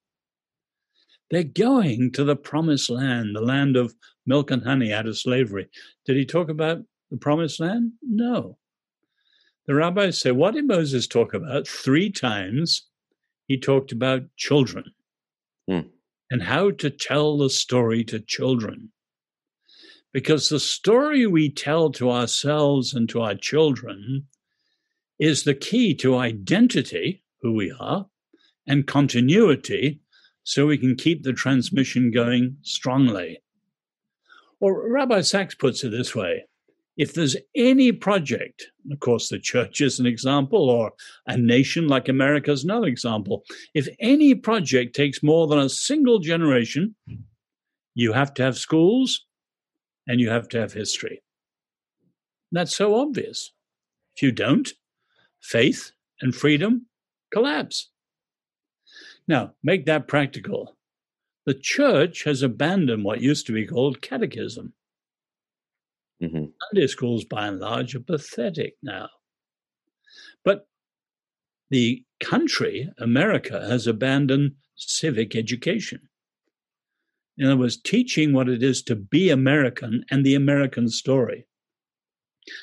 [1.33, 3.95] They're going to the promised land, the land of
[4.27, 5.67] milk and honey out of slavery.
[6.05, 7.93] Did he talk about the promised land?
[8.03, 8.59] No.
[9.67, 11.67] The rabbis say, what did Moses talk about?
[11.67, 12.87] Three times
[13.47, 14.85] he talked about children
[15.67, 15.81] hmm.
[16.31, 18.91] and how to tell the story to children.
[20.13, 24.27] Because the story we tell to ourselves and to our children
[25.19, 28.07] is the key to identity, who we are,
[28.67, 30.02] and continuity,
[30.45, 33.43] so we can keep the transmission going strongly.
[34.61, 36.45] Or Rabbi Sacks puts it this way
[36.97, 40.93] if there's any project, of course, the church is an example, or
[41.27, 46.19] a nation like America is another example, if any project takes more than a single
[46.19, 46.95] generation,
[47.95, 49.25] you have to have schools
[50.07, 51.23] and you have to have history.
[52.51, 53.53] That's so obvious.
[54.17, 54.71] If you don't,
[55.41, 56.87] faith and freedom
[57.33, 57.91] collapse.
[59.29, 60.77] Now, make that practical.
[61.47, 64.75] The church has abandoned what used to be called catechism.
[66.23, 66.45] Mm-hmm.
[66.71, 69.09] Sunday schools, by and large, are pathetic now.
[70.45, 70.67] But
[71.71, 76.09] the country, America, has abandoned civic education.
[77.39, 81.47] In other words, teaching what it is to be American and the American story.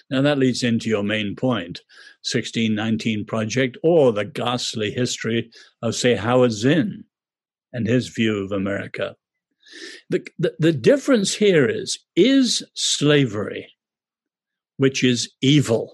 [0.09, 1.81] Now, that leads into your main point
[2.23, 7.05] 1619 Project or the ghastly history of, say, Howard Zinn
[7.73, 9.15] and his view of America.
[10.09, 13.71] The, the, the difference here is is slavery,
[14.77, 15.93] which is evil.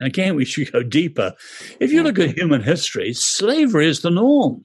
[0.00, 1.34] Again, we should go deeper.
[1.80, 4.64] If you look at human history, slavery is the norm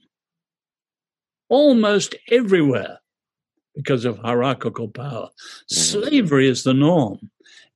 [1.48, 2.98] almost everywhere
[3.74, 5.28] because of hierarchical power.
[5.28, 5.74] Mm-hmm.
[5.74, 7.30] Slavery is the norm.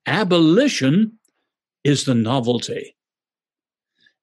[0.08, 1.18] Abolition
[1.84, 2.96] is the novelty.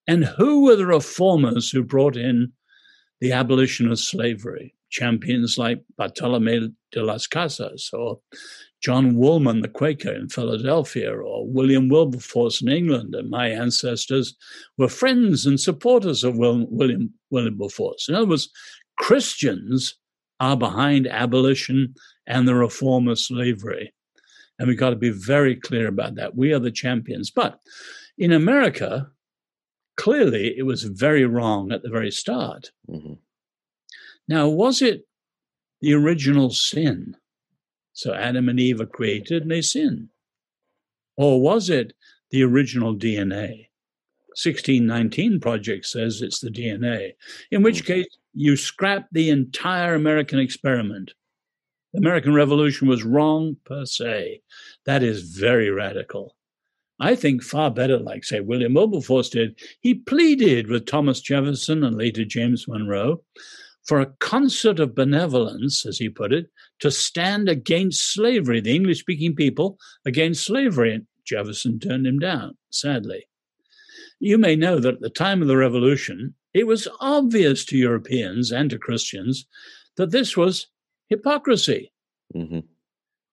[0.08, 2.54] And who were the reformers who brought in
[3.21, 4.74] the abolition of slavery?
[4.89, 8.19] Champions like Bartolome de las Casas or
[8.82, 13.13] John Woolman, the Quaker in Philadelphia, or William Wilberforce in England.
[13.13, 14.36] And my ancestors
[14.80, 18.10] were friends and supporters of William Wilberforce.
[18.10, 18.50] In other words,
[18.98, 19.95] Christians
[20.39, 21.93] are behind abolition
[22.26, 23.93] and the reform of slavery.
[24.58, 26.36] And we've got to be very clear about that.
[26.36, 27.30] We are the champions.
[27.30, 27.60] But
[28.18, 29.10] in America,
[29.98, 32.72] clearly it was very wrong at the very start.
[32.89, 33.13] Mm-hmm.
[34.28, 35.08] Now, was it
[35.82, 37.15] the original sin?
[37.94, 40.10] So Adam and Eve are created and they sin.
[41.18, 41.94] Or was it
[42.32, 43.68] the original DNA?
[44.36, 47.13] 1619 project says it's the DNA,
[47.52, 47.88] in which mm.
[47.88, 51.13] case you scrap the entire American experiment.
[51.97, 54.41] American Revolution was wrong per se.
[54.86, 56.36] That is very radical.
[56.99, 59.60] I think far better, like, say, William Wilberforce did.
[59.81, 63.21] He pleaded with Thomas Jefferson and later James Monroe
[63.86, 68.99] for a concert of benevolence, as he put it, to stand against slavery, the English
[68.99, 70.93] speaking people against slavery.
[70.93, 73.27] And Jefferson turned him down, sadly.
[74.19, 78.51] You may know that at the time of the revolution, it was obvious to Europeans
[78.51, 79.45] and to Christians
[79.97, 80.67] that this was
[81.10, 81.91] hypocrisy.
[82.36, 82.60] Mm-hmm.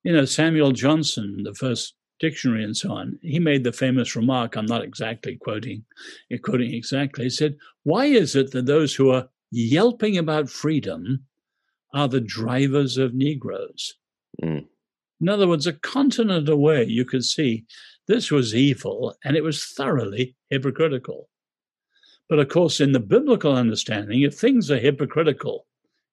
[0.04, 4.56] You know, Samuel Johnson, the first dictionary and so on, he made the famous remark,
[4.56, 5.84] I'm not exactly quoting,
[6.42, 11.24] quoting exactly, he said, Why is it that those who are yelping about freedom
[11.94, 13.94] are the drivers of Negroes?
[14.42, 14.66] Mm.
[15.20, 17.64] In other words, a continent away, you could see
[18.08, 21.28] this was evil and it was thoroughly hypocritical.
[22.28, 25.66] But of course, in the biblical understanding, if things are hypocritical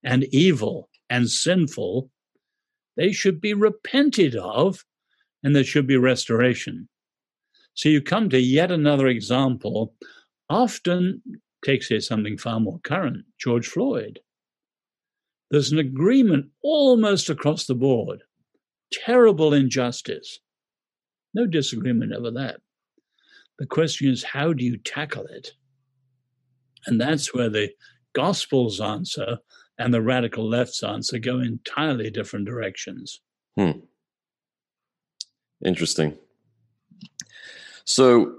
[0.03, 2.09] and evil and sinful,
[2.97, 4.85] they should be repented of
[5.43, 6.87] and there should be restoration.
[7.73, 9.93] So you come to yet another example,
[10.49, 11.21] often
[11.63, 14.19] takes here something far more current George Floyd.
[15.51, 18.23] There's an agreement almost across the board.
[18.91, 20.39] Terrible injustice.
[21.33, 22.61] No disagreement over that.
[23.59, 25.51] The question is, how do you tackle it?
[26.85, 27.69] And that's where the
[28.13, 29.37] Gospel's answer
[29.79, 33.21] and the radical left's answer go entirely different directions.
[33.57, 33.71] Hmm.
[35.65, 36.17] Interesting.
[37.85, 38.35] So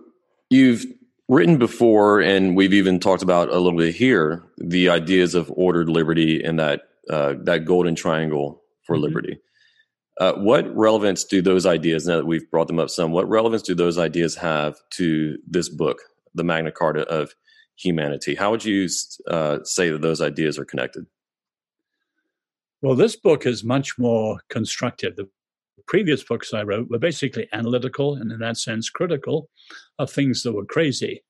[0.50, 0.84] you've
[1.28, 5.88] written before, and we've even talked about a little bit here, the ideas of ordered
[5.88, 9.04] liberty and that uh, that golden triangle for mm-hmm.
[9.04, 9.38] liberty.
[10.20, 13.62] Uh, what relevance do those ideas, now that we've brought them up some, what relevance
[13.62, 15.98] do those ideas have to this book,
[16.34, 17.34] the Magna Carta of
[17.76, 18.34] Humanity?
[18.34, 18.86] How would you
[19.28, 21.06] uh, say that those ideas are connected?
[22.82, 25.16] Well, this book is much more constructive.
[25.16, 25.28] The
[25.86, 29.50] previous books I wrote were basically analytical and, in that sense, critical
[29.98, 31.22] of things that were crazy,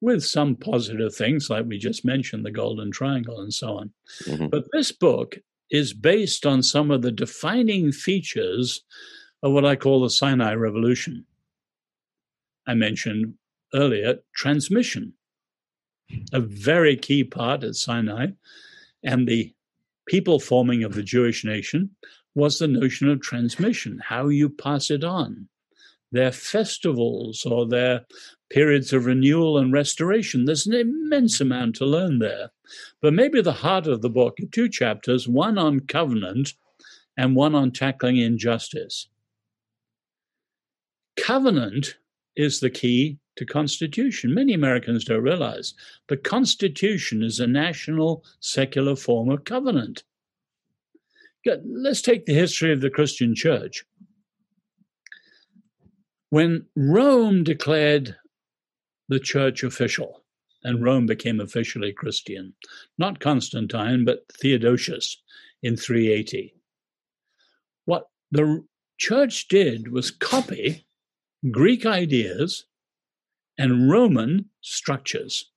[0.00, 3.90] with some positive things like we just mentioned, the Golden Triangle and so on.
[4.24, 4.48] Mm-hmm.
[4.48, 5.38] But this book
[5.70, 8.84] is based on some of the defining features
[9.42, 11.24] of what I call the Sinai Revolution.
[12.66, 13.34] I mentioned
[13.74, 15.14] earlier transmission,
[16.32, 18.28] a very key part at Sinai,
[19.02, 19.54] and the
[20.06, 21.90] people forming of the Jewish nation
[22.34, 25.48] was the notion of transmission, how you pass it on.
[26.12, 28.06] Their festivals or their
[28.50, 30.44] periods of renewal and restoration.
[30.44, 32.50] There's an immense amount to learn there.
[33.00, 36.54] But maybe the heart of the book are two chapters one on covenant
[37.16, 39.08] and one on tackling injustice.
[41.16, 41.96] Covenant
[42.36, 44.34] is the key to constitution.
[44.34, 45.74] Many Americans don't realize
[46.08, 50.04] the Constitution is a national secular form of covenant.
[51.64, 53.84] Let's take the history of the Christian church.
[56.30, 58.16] When Rome declared
[59.08, 60.24] the church official,
[60.64, 62.52] and Rome became officially Christian.
[62.98, 65.22] Not Constantine, but Theodosius
[65.62, 66.54] in 380.
[67.84, 68.64] What the
[68.98, 70.85] church did was copy
[71.50, 72.66] Greek ideas
[73.58, 75.50] and Roman structures.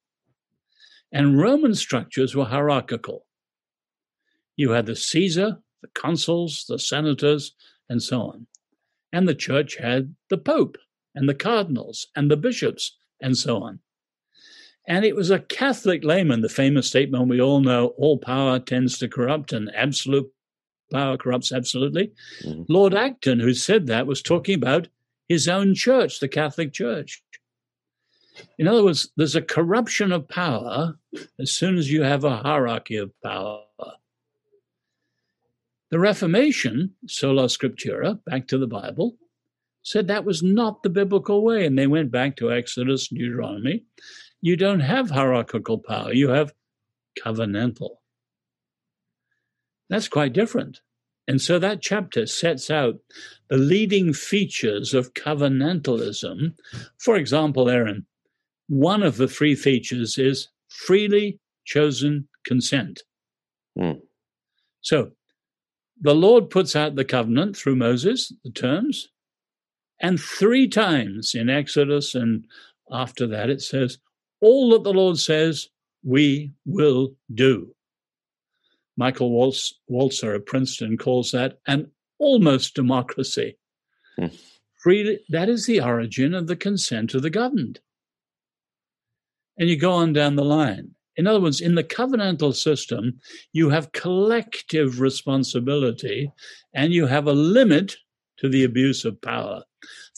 [1.11, 3.25] And Roman structures were hierarchical.
[4.55, 7.53] You had the Caesar, the consuls, the senators,
[7.89, 8.47] and so on.
[9.11, 10.77] And the church had the Pope
[11.15, 13.79] and the cardinals and the bishops and so on.
[14.87, 18.97] And it was a Catholic layman, the famous statement we all know all power tends
[18.99, 20.31] to corrupt and absolute
[20.91, 22.11] power corrupts absolutely.
[22.43, 22.63] Mm-hmm.
[22.67, 24.87] Lord Acton, who said that, was talking about
[25.29, 27.23] his own church, the Catholic Church.
[28.57, 30.95] In other words, there's a corruption of power
[31.39, 33.61] as soon as you have a hierarchy of power.
[35.91, 39.17] The Reformation, sola scriptura, back to the Bible,
[39.83, 41.65] said that was not the biblical way.
[41.65, 43.85] And they went back to Exodus, and Deuteronomy.
[44.41, 46.53] You don't have hierarchical power, you have
[47.23, 47.97] covenantal.
[49.89, 50.79] That's quite different.
[51.29, 52.95] And so that chapter sets out
[53.49, 56.55] the leading features of covenantalism.
[56.97, 58.07] For example, Aaron,
[58.67, 63.03] one of the three features is freely chosen consent.
[63.77, 64.01] Mm.
[64.81, 65.11] So
[66.01, 69.09] the Lord puts out the covenant through Moses, the terms,
[70.01, 72.47] and three times in Exodus and
[72.89, 73.99] after that it says,
[74.41, 75.67] all that the Lord says,
[76.03, 77.75] we will do.
[78.99, 79.31] Michael
[79.89, 83.57] Walzer of Princeton calls that an almost democracy.
[84.17, 84.27] Hmm.
[84.83, 87.79] Free, that is the origin of the consent of the governed.
[89.57, 90.95] And you go on down the line.
[91.15, 93.21] In other words, in the covenantal system,
[93.53, 96.29] you have collective responsibility
[96.73, 97.95] and you have a limit
[98.39, 99.63] to the abuse of power.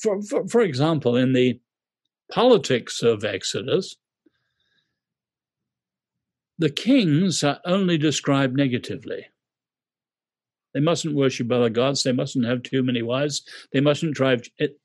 [0.02, 1.60] For, for, for example, in the
[2.32, 3.96] politics of Exodus,
[6.62, 9.26] the kings are only described negatively.
[10.76, 12.04] They mustn't worship other gods.
[12.04, 13.42] They mustn't have too many wives.
[13.74, 14.44] They mustn't drive.
[14.60, 14.80] It.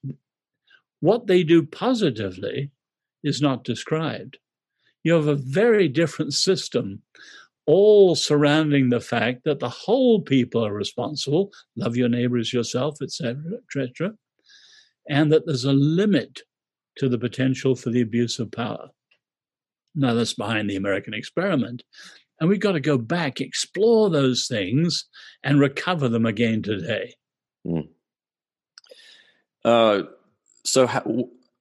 [1.01, 2.71] What they do positively
[3.23, 4.39] is not described.
[5.05, 7.03] You have a very different system,
[7.67, 11.53] all surrounding the fact that the whole people are responsible.
[11.77, 14.15] Love your neighbor as yourself, etc., etc.,
[15.09, 16.41] and that there's a limit
[16.97, 18.89] to the potential for the abuse of power.
[19.97, 21.83] Now, that's behind the American experiment.
[22.39, 25.07] And we've got to go back, explore those things,
[25.43, 27.15] and recover them again today.
[27.67, 27.89] Mm.
[29.65, 30.03] Uh,
[30.65, 31.03] so, how,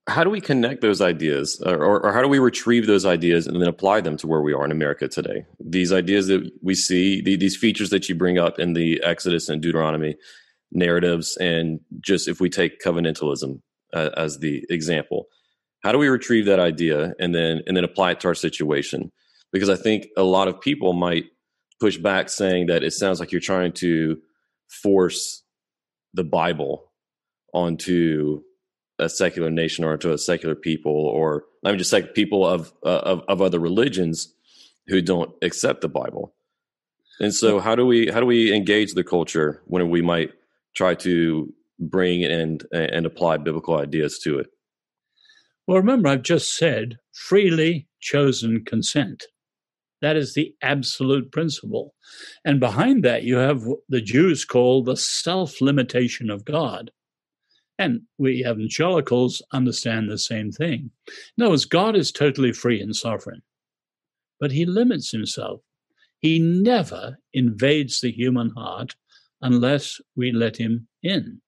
[0.06, 3.60] how do we connect those ideas, or, or, how do we retrieve those ideas and
[3.60, 5.46] then apply them to where we are in America today?
[5.58, 9.48] These ideas that we see, the, these features that you bring up in the Exodus
[9.48, 10.16] and Deuteronomy
[10.70, 13.60] narratives, and just if we take covenantalism
[13.94, 15.26] uh, as the example,
[15.86, 19.12] how do we retrieve that idea and then and then apply it to our situation?
[19.52, 21.26] Because i think a lot of people might
[21.78, 24.18] push back saying that it sounds like you're trying to
[24.82, 25.44] force
[26.12, 26.90] the bible
[27.54, 28.42] onto
[28.98, 32.72] a secular nation or to a secular people or i mean just like people of,
[32.84, 34.34] uh, of of other religions
[34.88, 36.34] who don't accept the bible.
[37.20, 40.32] And so how do we how do we engage the culture when we might
[40.74, 44.48] try to bring and and apply biblical ideas to it
[45.66, 49.24] well, remember, I've just said freely chosen consent.
[50.00, 51.94] That is the absolute principle.
[52.44, 56.90] And behind that, you have the Jews call the self limitation of God.
[57.78, 60.90] And we evangelicals understand the same thing.
[61.36, 63.42] In other words, God is totally free and sovereign,
[64.40, 65.60] but he limits himself.
[66.20, 68.94] He never invades the human heart
[69.42, 71.42] unless we let him in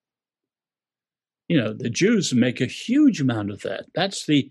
[1.49, 3.87] you know, the Jews make a huge amount of that.
[3.95, 4.49] That's the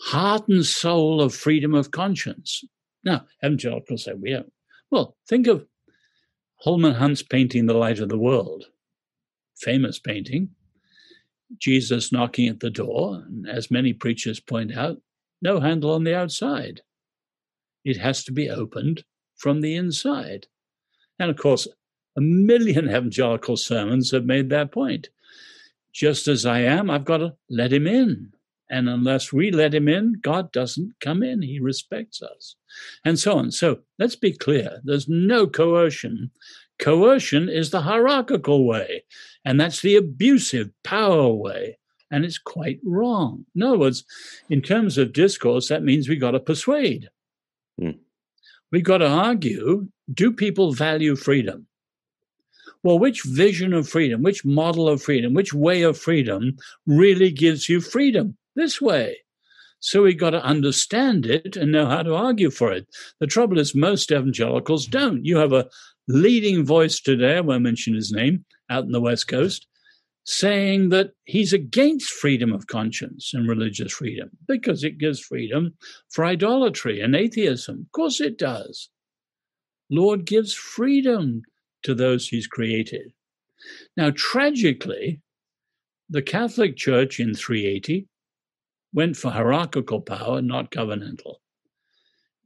[0.00, 2.64] heart and soul of freedom of conscience.
[3.04, 4.46] Now, evangelicals say, we have,
[4.90, 5.64] well, think of
[6.56, 8.64] Holman Hunt's painting, The Light of the World,
[9.56, 10.50] famous painting.
[11.56, 15.00] Jesus knocking at the door, and as many preachers point out,
[15.40, 16.82] no handle on the outside.
[17.84, 19.04] It has to be opened
[19.36, 20.48] from the inside.
[21.18, 21.66] And of course,
[22.16, 25.08] a million evangelical sermons have made that point
[25.92, 28.32] just as I am, I've got to let him in.
[28.70, 31.40] And unless we let him in, God doesn't come in.
[31.40, 32.56] He respects us.
[33.04, 33.50] And so on.
[33.50, 36.30] So let's be clear there's no coercion.
[36.78, 39.04] Coercion is the hierarchical way,
[39.44, 41.78] and that's the abusive power way.
[42.10, 43.44] And it's quite wrong.
[43.54, 44.04] In other words,
[44.48, 47.10] in terms of discourse, that means we've got to persuade.
[47.80, 47.98] Mm.
[48.70, 51.67] We've got to argue do people value freedom?
[52.82, 56.56] Well, which vision of freedom, which model of freedom, which way of freedom
[56.86, 58.36] really gives you freedom?
[58.54, 59.18] This way.
[59.80, 62.86] So we've got to understand it and know how to argue for it.
[63.20, 65.24] The trouble is, most evangelicals don't.
[65.24, 65.68] You have a
[66.08, 69.66] leading voice today, I won't mention his name, out in the West Coast,
[70.24, 75.74] saying that he's against freedom of conscience and religious freedom because it gives freedom
[76.10, 77.86] for idolatry and atheism.
[77.86, 78.90] Of course, it does.
[79.90, 81.42] Lord gives freedom
[81.88, 83.14] to those he's created.
[83.96, 85.22] Now, tragically,
[86.10, 88.06] the Catholic Church in 380
[88.92, 91.36] went for hierarchical power, not covenantal.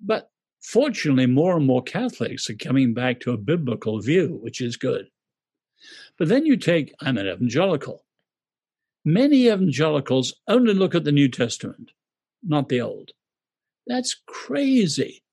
[0.01, 0.30] But
[0.62, 5.09] fortunately, more and more Catholics are coming back to a biblical view, which is good.
[6.20, 8.05] But then you take, I'm an evangelical.
[9.05, 11.90] Many evangelicals only look at the New Testament,
[12.45, 13.11] not the Old.
[13.88, 15.24] That's crazy.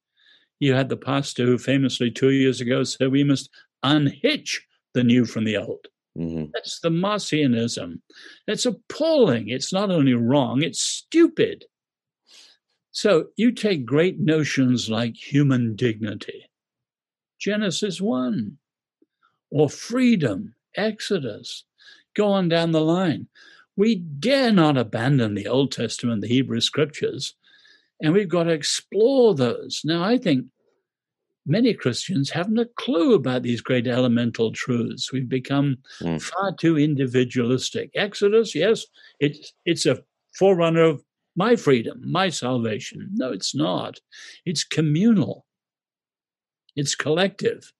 [0.59, 3.51] You had the pastor who famously two years ago said we must
[3.83, 4.61] unhitch
[4.93, 5.87] the new from the old.
[6.17, 6.45] Mm-hmm.
[6.53, 8.01] That's the Marcionism.
[8.47, 9.49] It's appalling.
[9.49, 11.65] It's not only wrong, it's stupid.
[12.91, 16.49] So you take great notions like human dignity,
[17.39, 18.57] Genesis 1,
[19.51, 21.63] or freedom, Exodus,
[22.15, 23.27] go on down the line.
[23.77, 27.35] We dare not abandon the Old Testament, the Hebrew scriptures,
[28.01, 29.81] and we've got to explore those.
[29.85, 30.47] Now, I think
[31.49, 35.11] many Christians haven't a clue about these great elemental truths.
[35.11, 36.21] We've become mm.
[36.21, 37.91] far too individualistic.
[37.95, 38.85] Exodus, yes,
[39.19, 40.01] it's it's a
[40.33, 41.03] forerunner of
[41.35, 43.09] my freedom, my salvation.
[43.13, 43.99] No, it's not.
[44.45, 45.45] It's communal.
[46.75, 47.71] It's collective.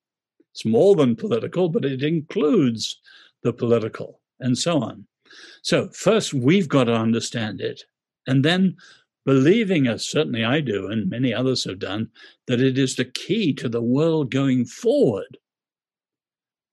[0.51, 2.99] It's more than political, but it includes
[3.43, 5.05] the political and so on.
[5.61, 7.83] So, first, we've got to understand it.
[8.27, 8.77] And then
[9.29, 12.09] believing, as certainly I do and many others have done,
[12.47, 15.37] that it is the key to the world going forward.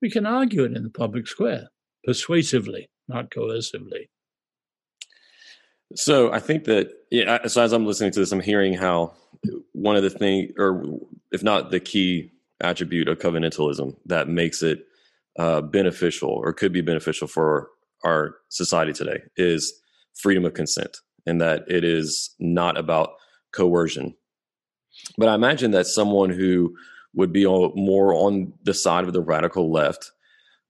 [0.00, 1.68] We can argue it in the public square
[2.06, 4.08] persuasively, not coercively.
[5.96, 9.12] So I think that, yeah, so as I'm listening to this, I'm hearing how
[9.72, 10.82] one of the things, or
[11.32, 12.32] if not the key
[12.62, 14.86] attribute of covenantalism that makes it
[15.38, 17.68] uh, beneficial or could be beneficial for
[18.02, 19.78] our society today is
[20.14, 20.96] freedom of consent
[21.26, 23.10] and that it is not about
[23.52, 24.14] coercion.
[25.18, 26.74] But I imagine that someone who
[27.14, 30.12] would be more on the side of the radical left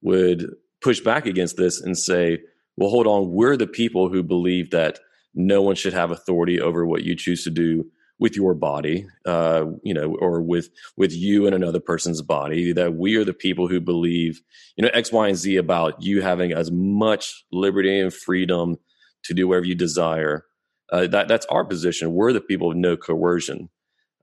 [0.01, 0.47] would
[0.81, 2.39] push back against this and say,
[2.75, 4.99] well, hold on, we're the people who believe that
[5.33, 7.85] no one should have authority over what you choose to do
[8.19, 12.71] with your body, uh, you know, or with with you and another person's body.
[12.71, 14.41] That we are the people who believe,
[14.75, 18.77] you know, X, Y, and Z about you having as much liberty and freedom
[19.25, 20.45] to do whatever you desire.
[20.91, 22.13] Uh, that that's our position.
[22.13, 23.69] We're the people of no coercion.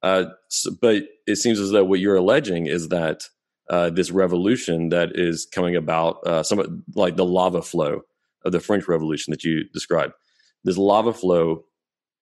[0.03, 3.23] Uh, so, but it seems as though what you're alleging is that
[3.71, 8.03] uh, this revolution that is coming about, uh, some like the lava flow
[8.45, 10.13] of the French Revolution that you described,
[10.63, 11.65] this lava flow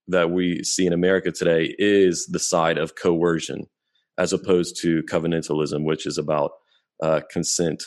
[0.09, 3.67] that we see in America today is the side of coercion,
[4.19, 6.53] as opposed to covenantalism, which is about
[7.03, 7.83] uh, consent,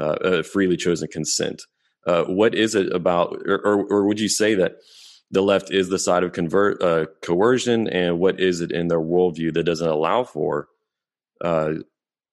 [0.00, 1.62] uh, freely chosen consent.
[2.06, 4.76] what is it about, or, or, or would you say that?
[5.32, 9.00] The left is the side of convert uh, coercion, and what is it in their
[9.00, 10.68] worldview that doesn't allow for
[11.42, 11.74] uh,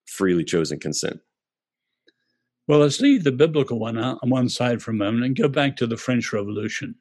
[0.05, 1.21] freely chosen consent?
[2.67, 5.77] Well, let's leave the biblical one on one side for a moment and go back
[5.77, 6.95] to the French Revolution.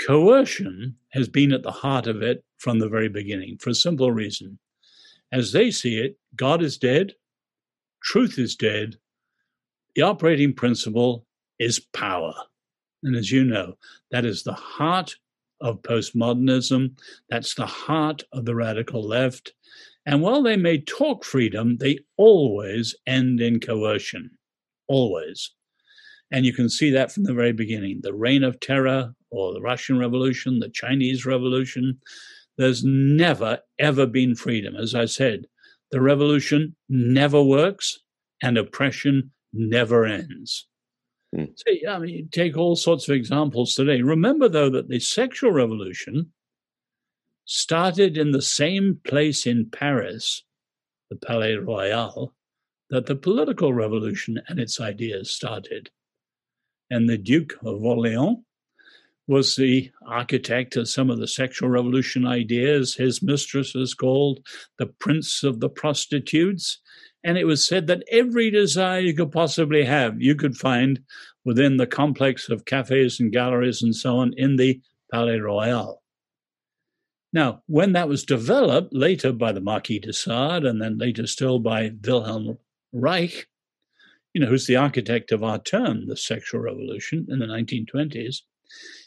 [0.00, 4.10] Coercion has been at the heart of it from the very beginning for a simple
[4.10, 4.58] reason.
[5.32, 7.12] As they see it, God is dead,
[8.02, 8.96] truth is dead,
[9.94, 11.26] the operating principle
[11.58, 12.34] is power.
[13.02, 13.76] And as you know,
[14.10, 15.16] that is the heart
[15.60, 16.96] of postmodernism.
[17.30, 19.52] That's the heart of the radical left.
[20.04, 24.30] And while they may talk freedom, they always end in coercion.
[24.88, 25.52] Always.
[26.30, 28.00] And you can see that from the very beginning.
[28.02, 32.00] The reign of terror, or the Russian Revolution, the Chinese Revolution,
[32.58, 34.76] there's never, ever been freedom.
[34.76, 35.46] As I said,
[35.90, 37.98] the revolution never works
[38.42, 40.66] and oppression never ends.
[41.34, 41.52] Mm.
[41.56, 44.02] So, I mean, take all sorts of examples today.
[44.02, 46.32] Remember, though, that the sexual revolution
[47.44, 50.44] started in the same place in Paris,
[51.10, 52.34] the Palais Royal,
[52.90, 55.90] that the political revolution and its ideas started.
[56.90, 58.38] And the Duke of Orleans
[59.26, 62.94] was the architect of some of the sexual revolution ideas.
[62.94, 64.40] His mistress was called
[64.78, 66.80] the Prince of the Prostitutes.
[67.24, 71.00] And it was said that every desire you could possibly have, you could find
[71.44, 76.02] within the complex of cafes and galleries and so on in the Palais Royal.
[77.32, 81.58] Now, when that was developed later by the Marquis de Sade and then later still
[81.58, 82.58] by Wilhelm
[82.92, 83.48] Reich,
[84.34, 88.42] you know, who's the architect of our term, the sexual revolution in the 1920s,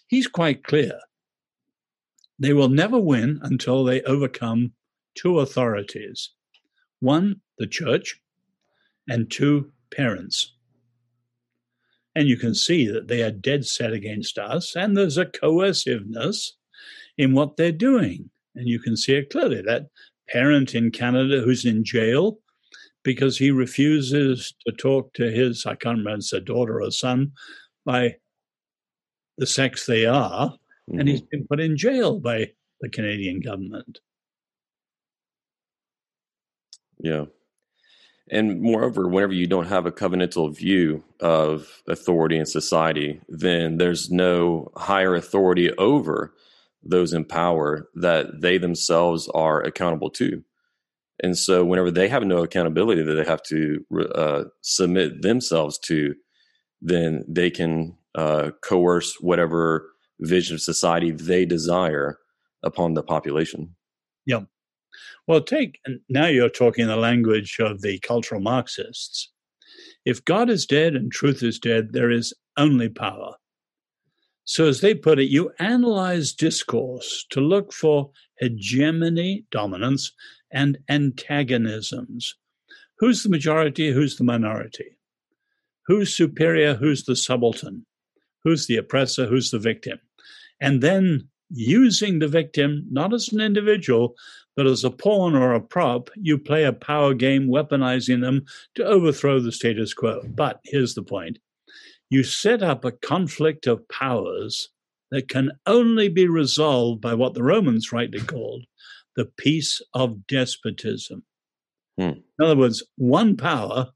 [0.07, 0.99] he's quite clear.
[2.39, 4.73] They will never win until they overcome
[5.15, 6.31] two authorities
[6.99, 8.19] one, the church,
[9.07, 10.53] and two, parents.
[12.15, 16.55] And you can see that they are dead set against us, and there's a coerciveness
[17.17, 18.29] in what they're doing.
[18.55, 19.61] And you can see it clearly.
[19.61, 19.87] That
[20.29, 22.39] parent in Canada who's in jail
[23.03, 27.33] because he refuses to talk to his, I can't remember, it's a daughter or son,
[27.85, 28.15] by
[29.37, 30.99] the sex they are, mm-hmm.
[30.99, 31.29] and he's mm-hmm.
[31.31, 33.99] been put in jail by the Canadian government.
[36.99, 37.25] Yeah.
[38.31, 44.09] And moreover, whenever you don't have a covenantal view of authority in society, then there's
[44.09, 46.33] no higher authority over
[46.81, 50.43] those in power that they themselves are accountable to.
[51.21, 53.85] And so, whenever they have no accountability that they have to
[54.15, 56.15] uh, submit themselves to,
[56.81, 62.17] then they can uh, coerce whatever vision of society they desire
[62.63, 63.75] upon the population.
[64.25, 64.41] Yeah.
[65.27, 65.79] Well, take
[66.09, 69.31] now you're talking the language of the cultural Marxists.
[70.05, 73.33] If God is dead and truth is dead, there is only power.
[74.43, 80.11] So, as they put it, you analyze discourse to look for hegemony, dominance,
[80.51, 82.35] and antagonisms.
[82.99, 83.91] Who's the majority?
[83.91, 84.97] Who's the minority?
[85.87, 86.75] Who's superior?
[86.75, 87.85] Who's the subaltern?
[88.43, 89.25] Who's the oppressor?
[89.25, 89.99] Who's the victim?
[90.61, 94.15] And then using the victim not as an individual,
[94.55, 98.85] but as a pawn or a prop, you play a power game, weaponizing them to
[98.85, 100.21] overthrow the status quo.
[100.27, 101.39] But here's the point
[102.09, 104.69] you set up a conflict of powers
[105.11, 108.65] that can only be resolved by what the Romans rightly called
[109.15, 111.23] the peace of despotism.
[111.97, 112.03] Hmm.
[112.39, 113.91] In other words, one power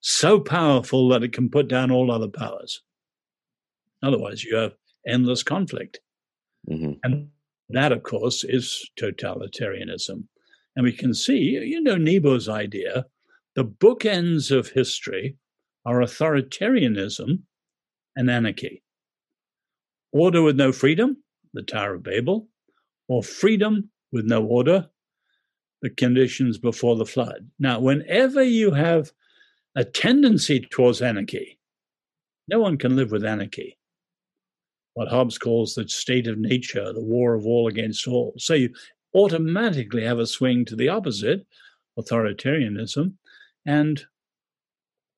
[0.00, 2.82] so powerful that it can put down all other powers.
[4.02, 4.72] Otherwise, you have
[5.06, 6.00] endless conflict.
[6.68, 6.92] Mm-hmm.
[7.02, 7.28] And
[7.70, 10.24] that, of course, is totalitarianism.
[10.76, 13.06] And we can see, you know, Nebo's idea
[13.56, 15.36] the bookends of history
[15.84, 17.40] are authoritarianism
[18.14, 18.82] and anarchy.
[20.12, 21.16] Order with no freedom,
[21.52, 22.48] the Tower of Babel,
[23.08, 24.88] or freedom with no order,
[25.82, 27.50] the conditions before the flood.
[27.58, 29.10] Now, whenever you have
[29.74, 31.58] a tendency towards anarchy,
[32.46, 33.78] no one can live with anarchy
[34.94, 38.34] what Hobbes calls the state of nature, the war of all against all.
[38.38, 38.70] So you
[39.14, 41.46] automatically have a swing to the opposite,
[41.98, 43.14] authoritarianism
[43.66, 44.04] and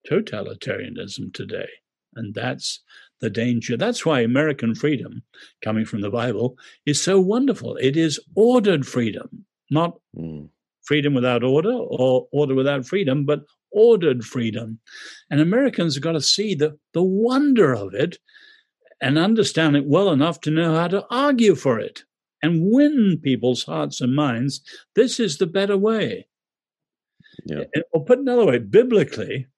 [0.09, 1.69] totalitarianism today.
[2.15, 2.81] And that's
[3.21, 3.77] the danger.
[3.77, 5.23] That's why American freedom,
[5.63, 7.77] coming from the Bible, is so wonderful.
[7.77, 10.49] It is ordered freedom, not mm.
[10.83, 14.79] freedom without order or order without freedom, but ordered freedom.
[15.31, 18.19] And Americans have got to see the, the wonder of it
[19.03, 22.05] and understand it well enough to know how to argue for it
[22.41, 24.63] and win people's hearts and minds.
[24.95, 26.29] This is the better way.
[27.45, 27.61] Yeah.
[27.61, 29.49] Eh, eh, or put another way, biblically,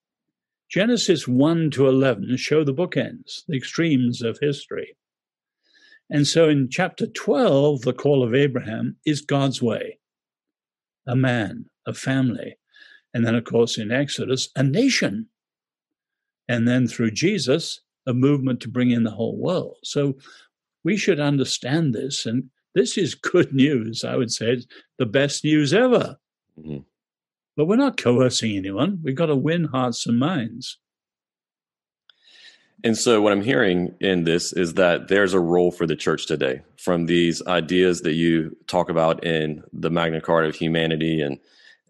[0.70, 4.96] Genesis 1 to 11 show the bookends, the extremes of history.
[6.10, 9.98] And so in chapter 12, the call of Abraham is God's way
[11.06, 12.56] a man, a family.
[13.12, 15.26] And then, of course, in Exodus, a nation.
[16.48, 19.76] And then through Jesus, a movement to bring in the whole world.
[19.82, 20.16] So
[20.84, 22.26] we should understand this.
[22.26, 24.04] And this is good news.
[24.04, 24.66] I would say it's
[24.98, 26.18] the best news ever.
[26.58, 26.78] Mm-hmm.
[27.56, 29.00] But we're not coercing anyone.
[29.02, 30.78] We've got to win hearts and minds.
[32.82, 36.26] And so, what I'm hearing in this is that there's a role for the church
[36.26, 41.38] today from these ideas that you talk about in the Magna Carta of humanity and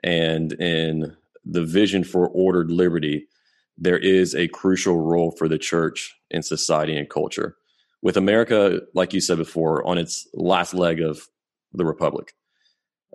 [0.05, 3.27] and in the vision for ordered liberty
[3.77, 7.57] there is a crucial role for the church in society and culture.
[8.03, 11.27] With America, like you said before, on its last leg of
[11.72, 12.35] the republic,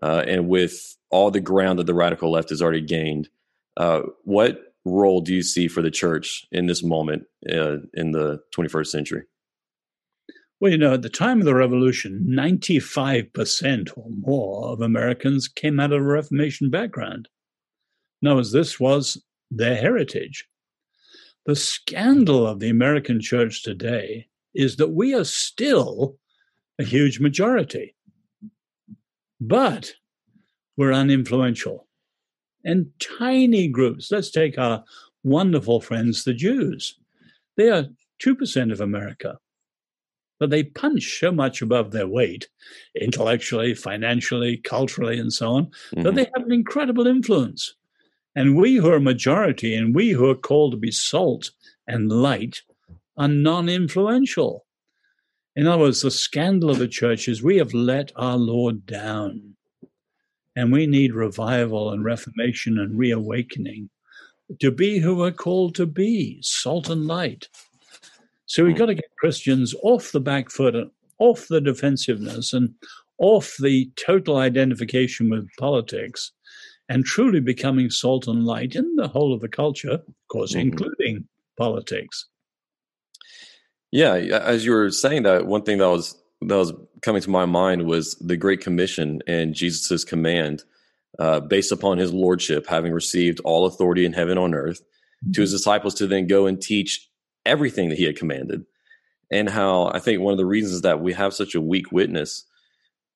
[0.02, 3.30] uh, and with all the ground that the radical left has already gained,
[3.78, 8.40] uh, what role do you see for the church in this moment uh, in the
[8.56, 9.24] 21st century?
[10.60, 15.80] Well, you know, at the time of the revolution, 95% or more of Americans came
[15.80, 17.30] out of a Reformation background.
[18.22, 20.48] Now, as this was their heritage.
[21.46, 26.18] The scandal of the American church today is that we are still
[26.80, 27.96] a huge majority,
[29.40, 29.94] but
[30.78, 31.88] we're uninfluential.
[32.64, 34.84] And tiny groups, let's take our
[35.24, 36.98] wonderful friends, the Jews.
[37.58, 37.86] They are
[38.24, 39.38] 2% of America,
[40.40, 42.48] but they punch so much above their weight,
[43.00, 46.02] intellectually, financially, culturally, and so on, mm-hmm.
[46.04, 47.76] that they have an incredible influence.
[48.36, 51.52] And we who are majority and we who are called to be salt
[51.88, 52.62] and light
[53.18, 54.66] are non influential.
[55.56, 59.56] In other words, the scandal of the church is we have let our Lord down.
[60.56, 63.90] And we need revival and reformation and reawakening
[64.60, 67.48] to be who we're called to be salt and light.
[68.46, 68.80] So we've hmm.
[68.80, 72.74] got to get Christians off the back foot and off the defensiveness and
[73.20, 76.32] off the total identification with politics
[76.90, 80.70] and truly becoming salt and light in the whole of the culture, of course, mm-hmm.
[80.70, 81.28] including
[81.58, 82.26] politics.
[83.92, 87.46] Yeah, as you were saying that, one thing that was that was coming to my
[87.46, 90.64] mind was the Great Commission and Jesus's command,
[91.20, 95.32] uh, based upon his lordship, having received all authority in heaven on earth, mm-hmm.
[95.32, 97.08] to his disciples to then go and teach
[97.46, 98.66] everything that he had commanded.
[99.32, 102.46] And how I think one of the reasons that we have such a weak witness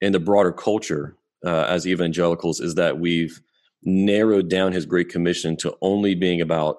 [0.01, 1.15] in the broader culture
[1.45, 3.41] uh, as evangelicals is that we've
[3.85, 6.77] narrowed down his Great Commission to only being about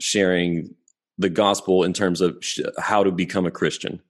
[0.00, 0.74] sharing
[1.18, 4.00] the gospel in terms of sh- how to become a Christian,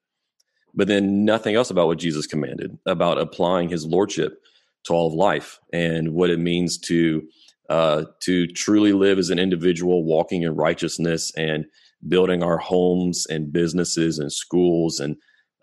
[0.74, 4.42] but then nothing else about what Jesus commanded about applying his lordship
[4.84, 7.26] to all of life and what it means to
[7.68, 11.66] uh, to truly live as an individual, walking in righteousness and
[12.06, 15.16] building our homes and businesses and schools and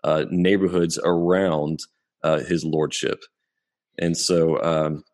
[0.04, 1.80] uh, neighborhoods around
[2.22, 3.20] uh, his lordship.
[3.98, 5.04] And so, um,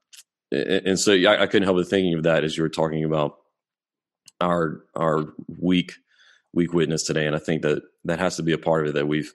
[0.52, 3.38] and so I, I couldn't help but thinking of that as you were talking about
[4.40, 5.92] our our weak
[6.52, 8.94] weak witness today, and I think that that has to be a part of it
[8.94, 9.32] that we've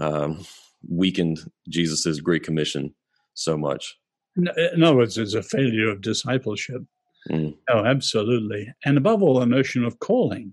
[0.00, 0.44] um,
[0.88, 2.94] weakened Jesus's great commission
[3.34, 3.96] so much.
[4.36, 6.82] In other words, it's a failure of discipleship.
[7.30, 7.56] Mm.
[7.70, 8.72] Oh, absolutely.
[8.84, 10.52] And above all, the notion of calling.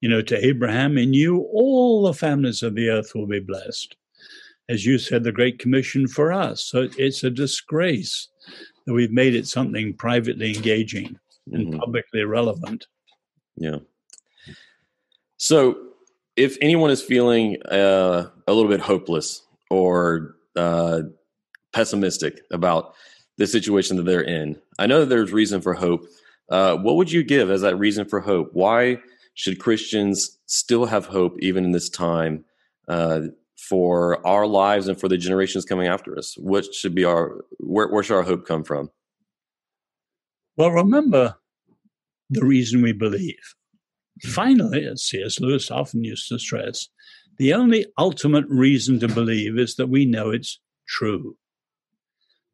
[0.00, 3.96] You know, to Abraham, in you, all the families of the earth will be blessed.
[4.68, 6.64] As you said, the Great Commission for us.
[6.64, 8.28] So it's a disgrace
[8.86, 11.18] that we've made it something privately engaging
[11.52, 11.78] and mm-hmm.
[11.78, 12.86] publicly relevant.
[13.56, 13.78] Yeah.
[15.36, 15.76] So,
[16.36, 21.02] if anyone is feeling uh, a little bit hopeless or uh,
[21.72, 22.94] pessimistic about
[23.36, 26.06] the situation that they're in, I know that there's reason for hope.
[26.48, 28.50] Uh, what would you give as that reason for hope?
[28.52, 28.98] Why
[29.34, 32.44] should Christians still have hope even in this time
[32.88, 33.22] uh,
[33.68, 36.34] for our lives and for the generations coming after us?
[36.36, 38.90] What should be our where, where should our hope come from?
[40.56, 41.36] Well, remember
[42.30, 43.54] the reason we believe.
[44.22, 45.40] Finally, as C.S.
[45.40, 46.88] Lewis often used to stress,
[47.38, 51.36] the only ultimate reason to believe is that we know it's true.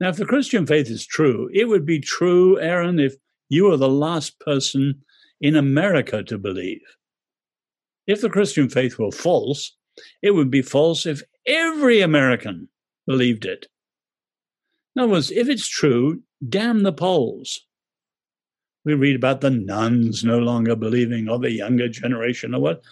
[0.01, 3.17] Now, if the Christian faith is true, it would be true, Aaron, if
[3.49, 5.03] you were the last person
[5.41, 6.81] in America to believe.
[8.07, 9.77] If the Christian faith were false,
[10.23, 12.69] it would be false if every American
[13.07, 13.67] believed it.
[14.95, 17.61] In other words, if it's true, damn the polls.
[18.85, 22.83] We read about the nuns no longer believing or the younger generation or what.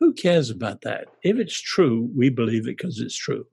[0.00, 1.08] Who cares about that?
[1.22, 3.46] If it's true, we believe it because it's true.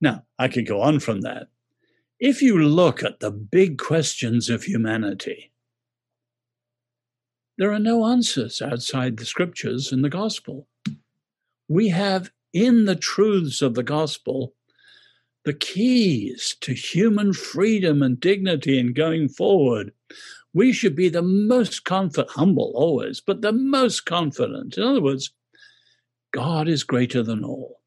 [0.00, 1.48] Now, I could go on from that.
[2.18, 5.52] If you look at the big questions of humanity,
[7.58, 10.68] there are no answers outside the scriptures and the gospel.
[11.72, 14.52] We have in the truths of the gospel
[15.46, 19.90] the keys to human freedom and dignity in going forward.
[20.52, 24.76] We should be the most confident, humble always, but the most confident.
[24.76, 25.32] In other words,
[26.30, 27.80] God is greater than all.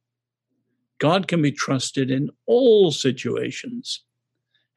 [0.97, 4.03] God can be trusted in all situations.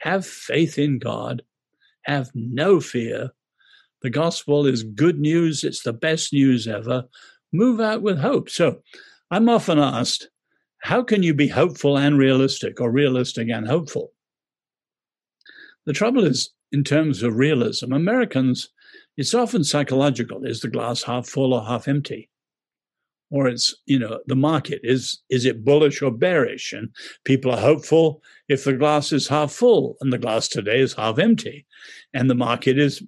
[0.00, 1.40] Have faith in God.
[2.02, 3.30] Have no fear.
[4.02, 5.64] The gospel is good news.
[5.64, 7.04] It's the best news ever.
[7.52, 8.50] Move out with hope.
[8.50, 8.82] So
[9.30, 10.28] I'm often asked,
[10.80, 14.12] how can you be hopeful and realistic or realistic and hopeful?
[15.86, 18.68] The trouble is, in terms of realism, Americans,
[19.16, 20.44] it's often psychological.
[20.44, 22.30] Is the glass half full or half empty?
[23.30, 26.72] Or it's, you know, the market is is it bullish or bearish?
[26.72, 26.90] And
[27.24, 31.18] people are hopeful if the glass is half full and the glass today is half
[31.18, 31.66] empty.
[32.14, 33.02] And the market is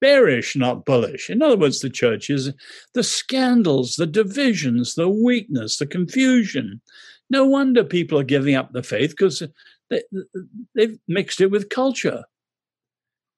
[0.00, 1.30] bearish, not bullish.
[1.30, 2.52] In other words, the church is
[2.94, 6.80] the scandals, the divisions, the weakness, the confusion.
[7.30, 9.42] No wonder people are giving up the faith because
[9.90, 10.02] they,
[10.74, 12.24] they've mixed it with culture.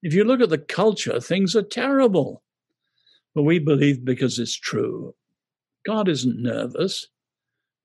[0.03, 2.43] If you look at the culture, things are terrible.
[3.35, 5.15] But we believe because it's true.
[5.87, 7.09] God isn't nervous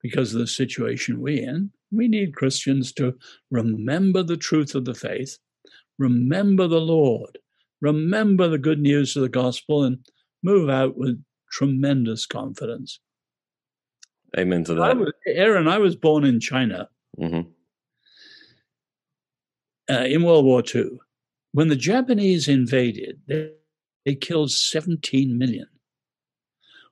[0.02, 1.72] because of the situation we're in.
[1.92, 3.16] We need Christians to
[3.50, 5.38] remember the truth of the faith,
[5.98, 7.38] remember the Lord,
[7.84, 10.00] remember the good news of the gospel and
[10.42, 11.22] move out with
[11.52, 13.00] tremendous confidence.
[14.38, 14.82] Amen to that.
[14.82, 17.42] I was, Aaron, I was born in China mm-hmm.
[19.94, 20.98] uh, in World War II.
[21.52, 23.52] When the Japanese invaded, they,
[24.06, 25.68] they killed 17 million.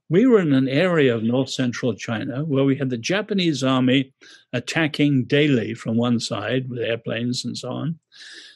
[0.09, 4.13] We were in an area of north central China where we had the Japanese army
[4.51, 7.97] attacking daily from one side with airplanes and so on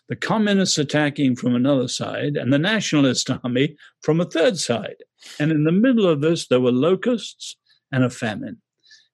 [0.08, 4.97] the communists attacking from another side, and the nationalist army from a third side.
[5.39, 7.58] And in the middle of this, there were locusts
[7.91, 8.62] and a famine.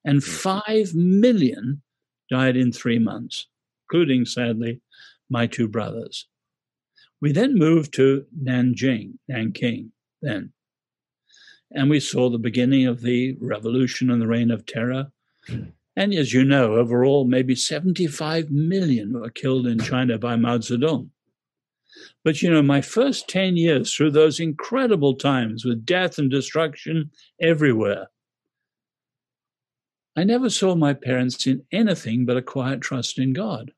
[0.04, 0.30] And Hmm.
[0.30, 1.82] five million
[2.30, 3.46] died in three months,
[3.84, 4.80] including, sadly,
[5.30, 6.26] my two brothers.
[7.20, 10.52] We then moved to Nanjing, Nanking, then.
[11.70, 15.12] And we saw the beginning of the revolution and the reign of terror.
[15.96, 21.10] And as you know, overall, maybe 75 million were killed in China by Mao Zedong.
[22.24, 27.10] But you know, my first 10 years through those incredible times with death and destruction
[27.40, 28.08] everywhere,
[30.16, 33.72] I never saw my parents in anything but a quiet trust in God.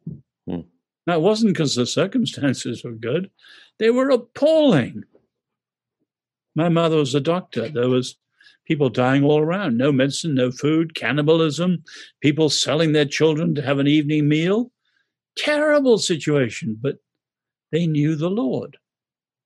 [0.47, 0.61] Hmm.
[1.07, 3.31] Now, it wasn't because the circumstances were good,
[3.79, 5.05] they were appalling.
[6.55, 7.69] My mother was a doctor.
[7.69, 8.17] There was
[8.67, 11.83] people dying all around, no medicine, no food, cannibalism,
[12.21, 14.71] people selling their children to have an evening meal.
[15.37, 16.97] Terrible situation, but
[17.73, 18.77] they knew the Lord.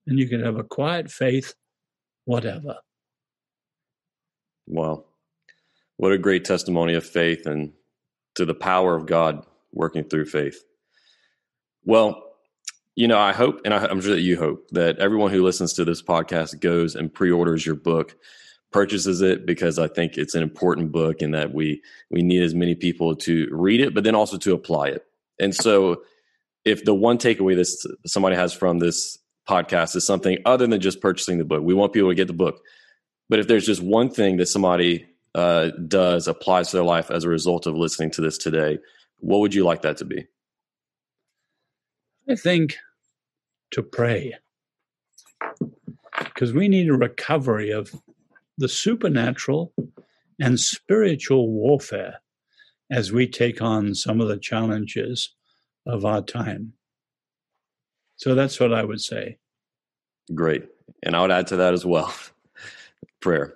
[0.07, 1.55] And you can have a quiet faith,
[2.25, 2.77] whatever.
[4.67, 5.05] Wow.
[5.97, 7.73] What a great testimony of faith and
[8.37, 10.63] to the power of God working through faith.
[11.85, 12.25] Well,
[12.95, 15.85] you know, I hope, and I'm sure that you hope, that everyone who listens to
[15.85, 18.17] this podcast goes and pre orders your book,
[18.71, 22.55] purchases it, because I think it's an important book and that we, we need as
[22.55, 25.05] many people to read it, but then also to apply it.
[25.39, 26.03] And so,
[26.65, 27.67] if the one takeaway that
[28.07, 31.93] somebody has from this podcast is something other than just purchasing the book, we want
[31.93, 32.61] people to get the book.
[33.31, 37.25] But if there's just one thing that somebody uh, does applies to their life as
[37.25, 38.79] a result of listening to this today,
[39.19, 40.27] what would you like that to be?
[42.29, 42.77] I think
[43.73, 44.35] to pray.
[46.19, 47.95] Because we need a recovery of
[48.59, 49.73] the supernatural
[50.39, 52.21] and spiritual warfare
[52.91, 55.35] as we take on some of the challenges
[55.87, 56.75] of our time.
[58.17, 59.39] So that's what I would say.
[60.35, 60.65] Great.
[61.03, 62.13] And I would add to that as well
[63.21, 63.55] prayer.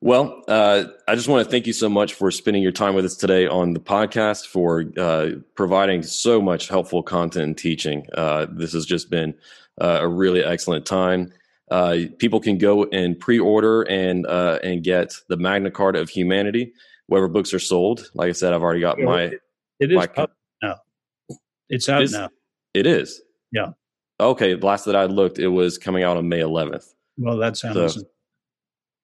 [0.00, 3.04] Well, uh, I just want to thank you so much for spending your time with
[3.04, 8.08] us today on the podcast, for uh, providing so much helpful content and teaching.
[8.12, 9.32] Uh, this has just been
[9.80, 11.32] uh, a really excellent time.
[11.72, 16.74] Uh, people can go and pre-order and uh, and get the Magna Carta of Humanity,
[17.06, 18.10] wherever books are sold.
[18.12, 19.32] Like I said, I've already got my.
[19.80, 20.76] It is my, out now.
[21.70, 22.28] It's out now.
[22.74, 23.22] It is.
[23.52, 23.70] Yeah.
[24.20, 24.54] Okay.
[24.54, 26.84] Last that I looked, it was coming out on May 11th.
[27.16, 28.04] Well, that's Amazon.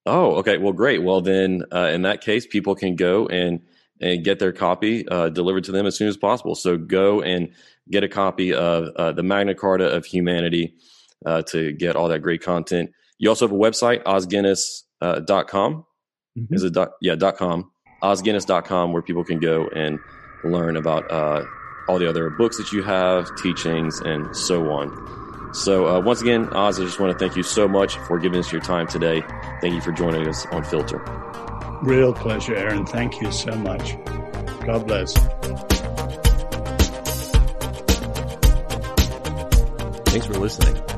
[0.05, 0.59] Oh, okay.
[0.59, 1.03] Well, great.
[1.03, 3.61] Well, then uh, in that case, people can go and
[4.01, 6.55] and get their copy uh, delivered to them as soon as possible.
[6.55, 7.49] So go and
[7.91, 10.75] get a copy of uh, the Magna Carta of Humanity
[11.27, 12.91] uh, to get all that great content.
[13.19, 15.25] You also have a website, osguinness.com.
[15.25, 15.85] dot com.
[16.39, 16.47] Mhm.
[16.51, 17.71] Is it dot, yeah, dot com,
[18.03, 19.99] osguinness.com, where people can go and
[20.45, 21.45] learn about uh,
[21.89, 25.55] all the other books that you have, teachings, and so on.
[25.55, 28.39] So, uh, once again, Os, I just want to thank you so much for giving
[28.39, 29.23] us your time today.
[29.63, 30.99] Thank you for joining us on Filter.
[31.83, 32.85] Real pleasure, Aaron.
[32.85, 33.97] Thank you so much.
[34.67, 35.15] God bless.
[40.05, 40.98] Thanks for listening.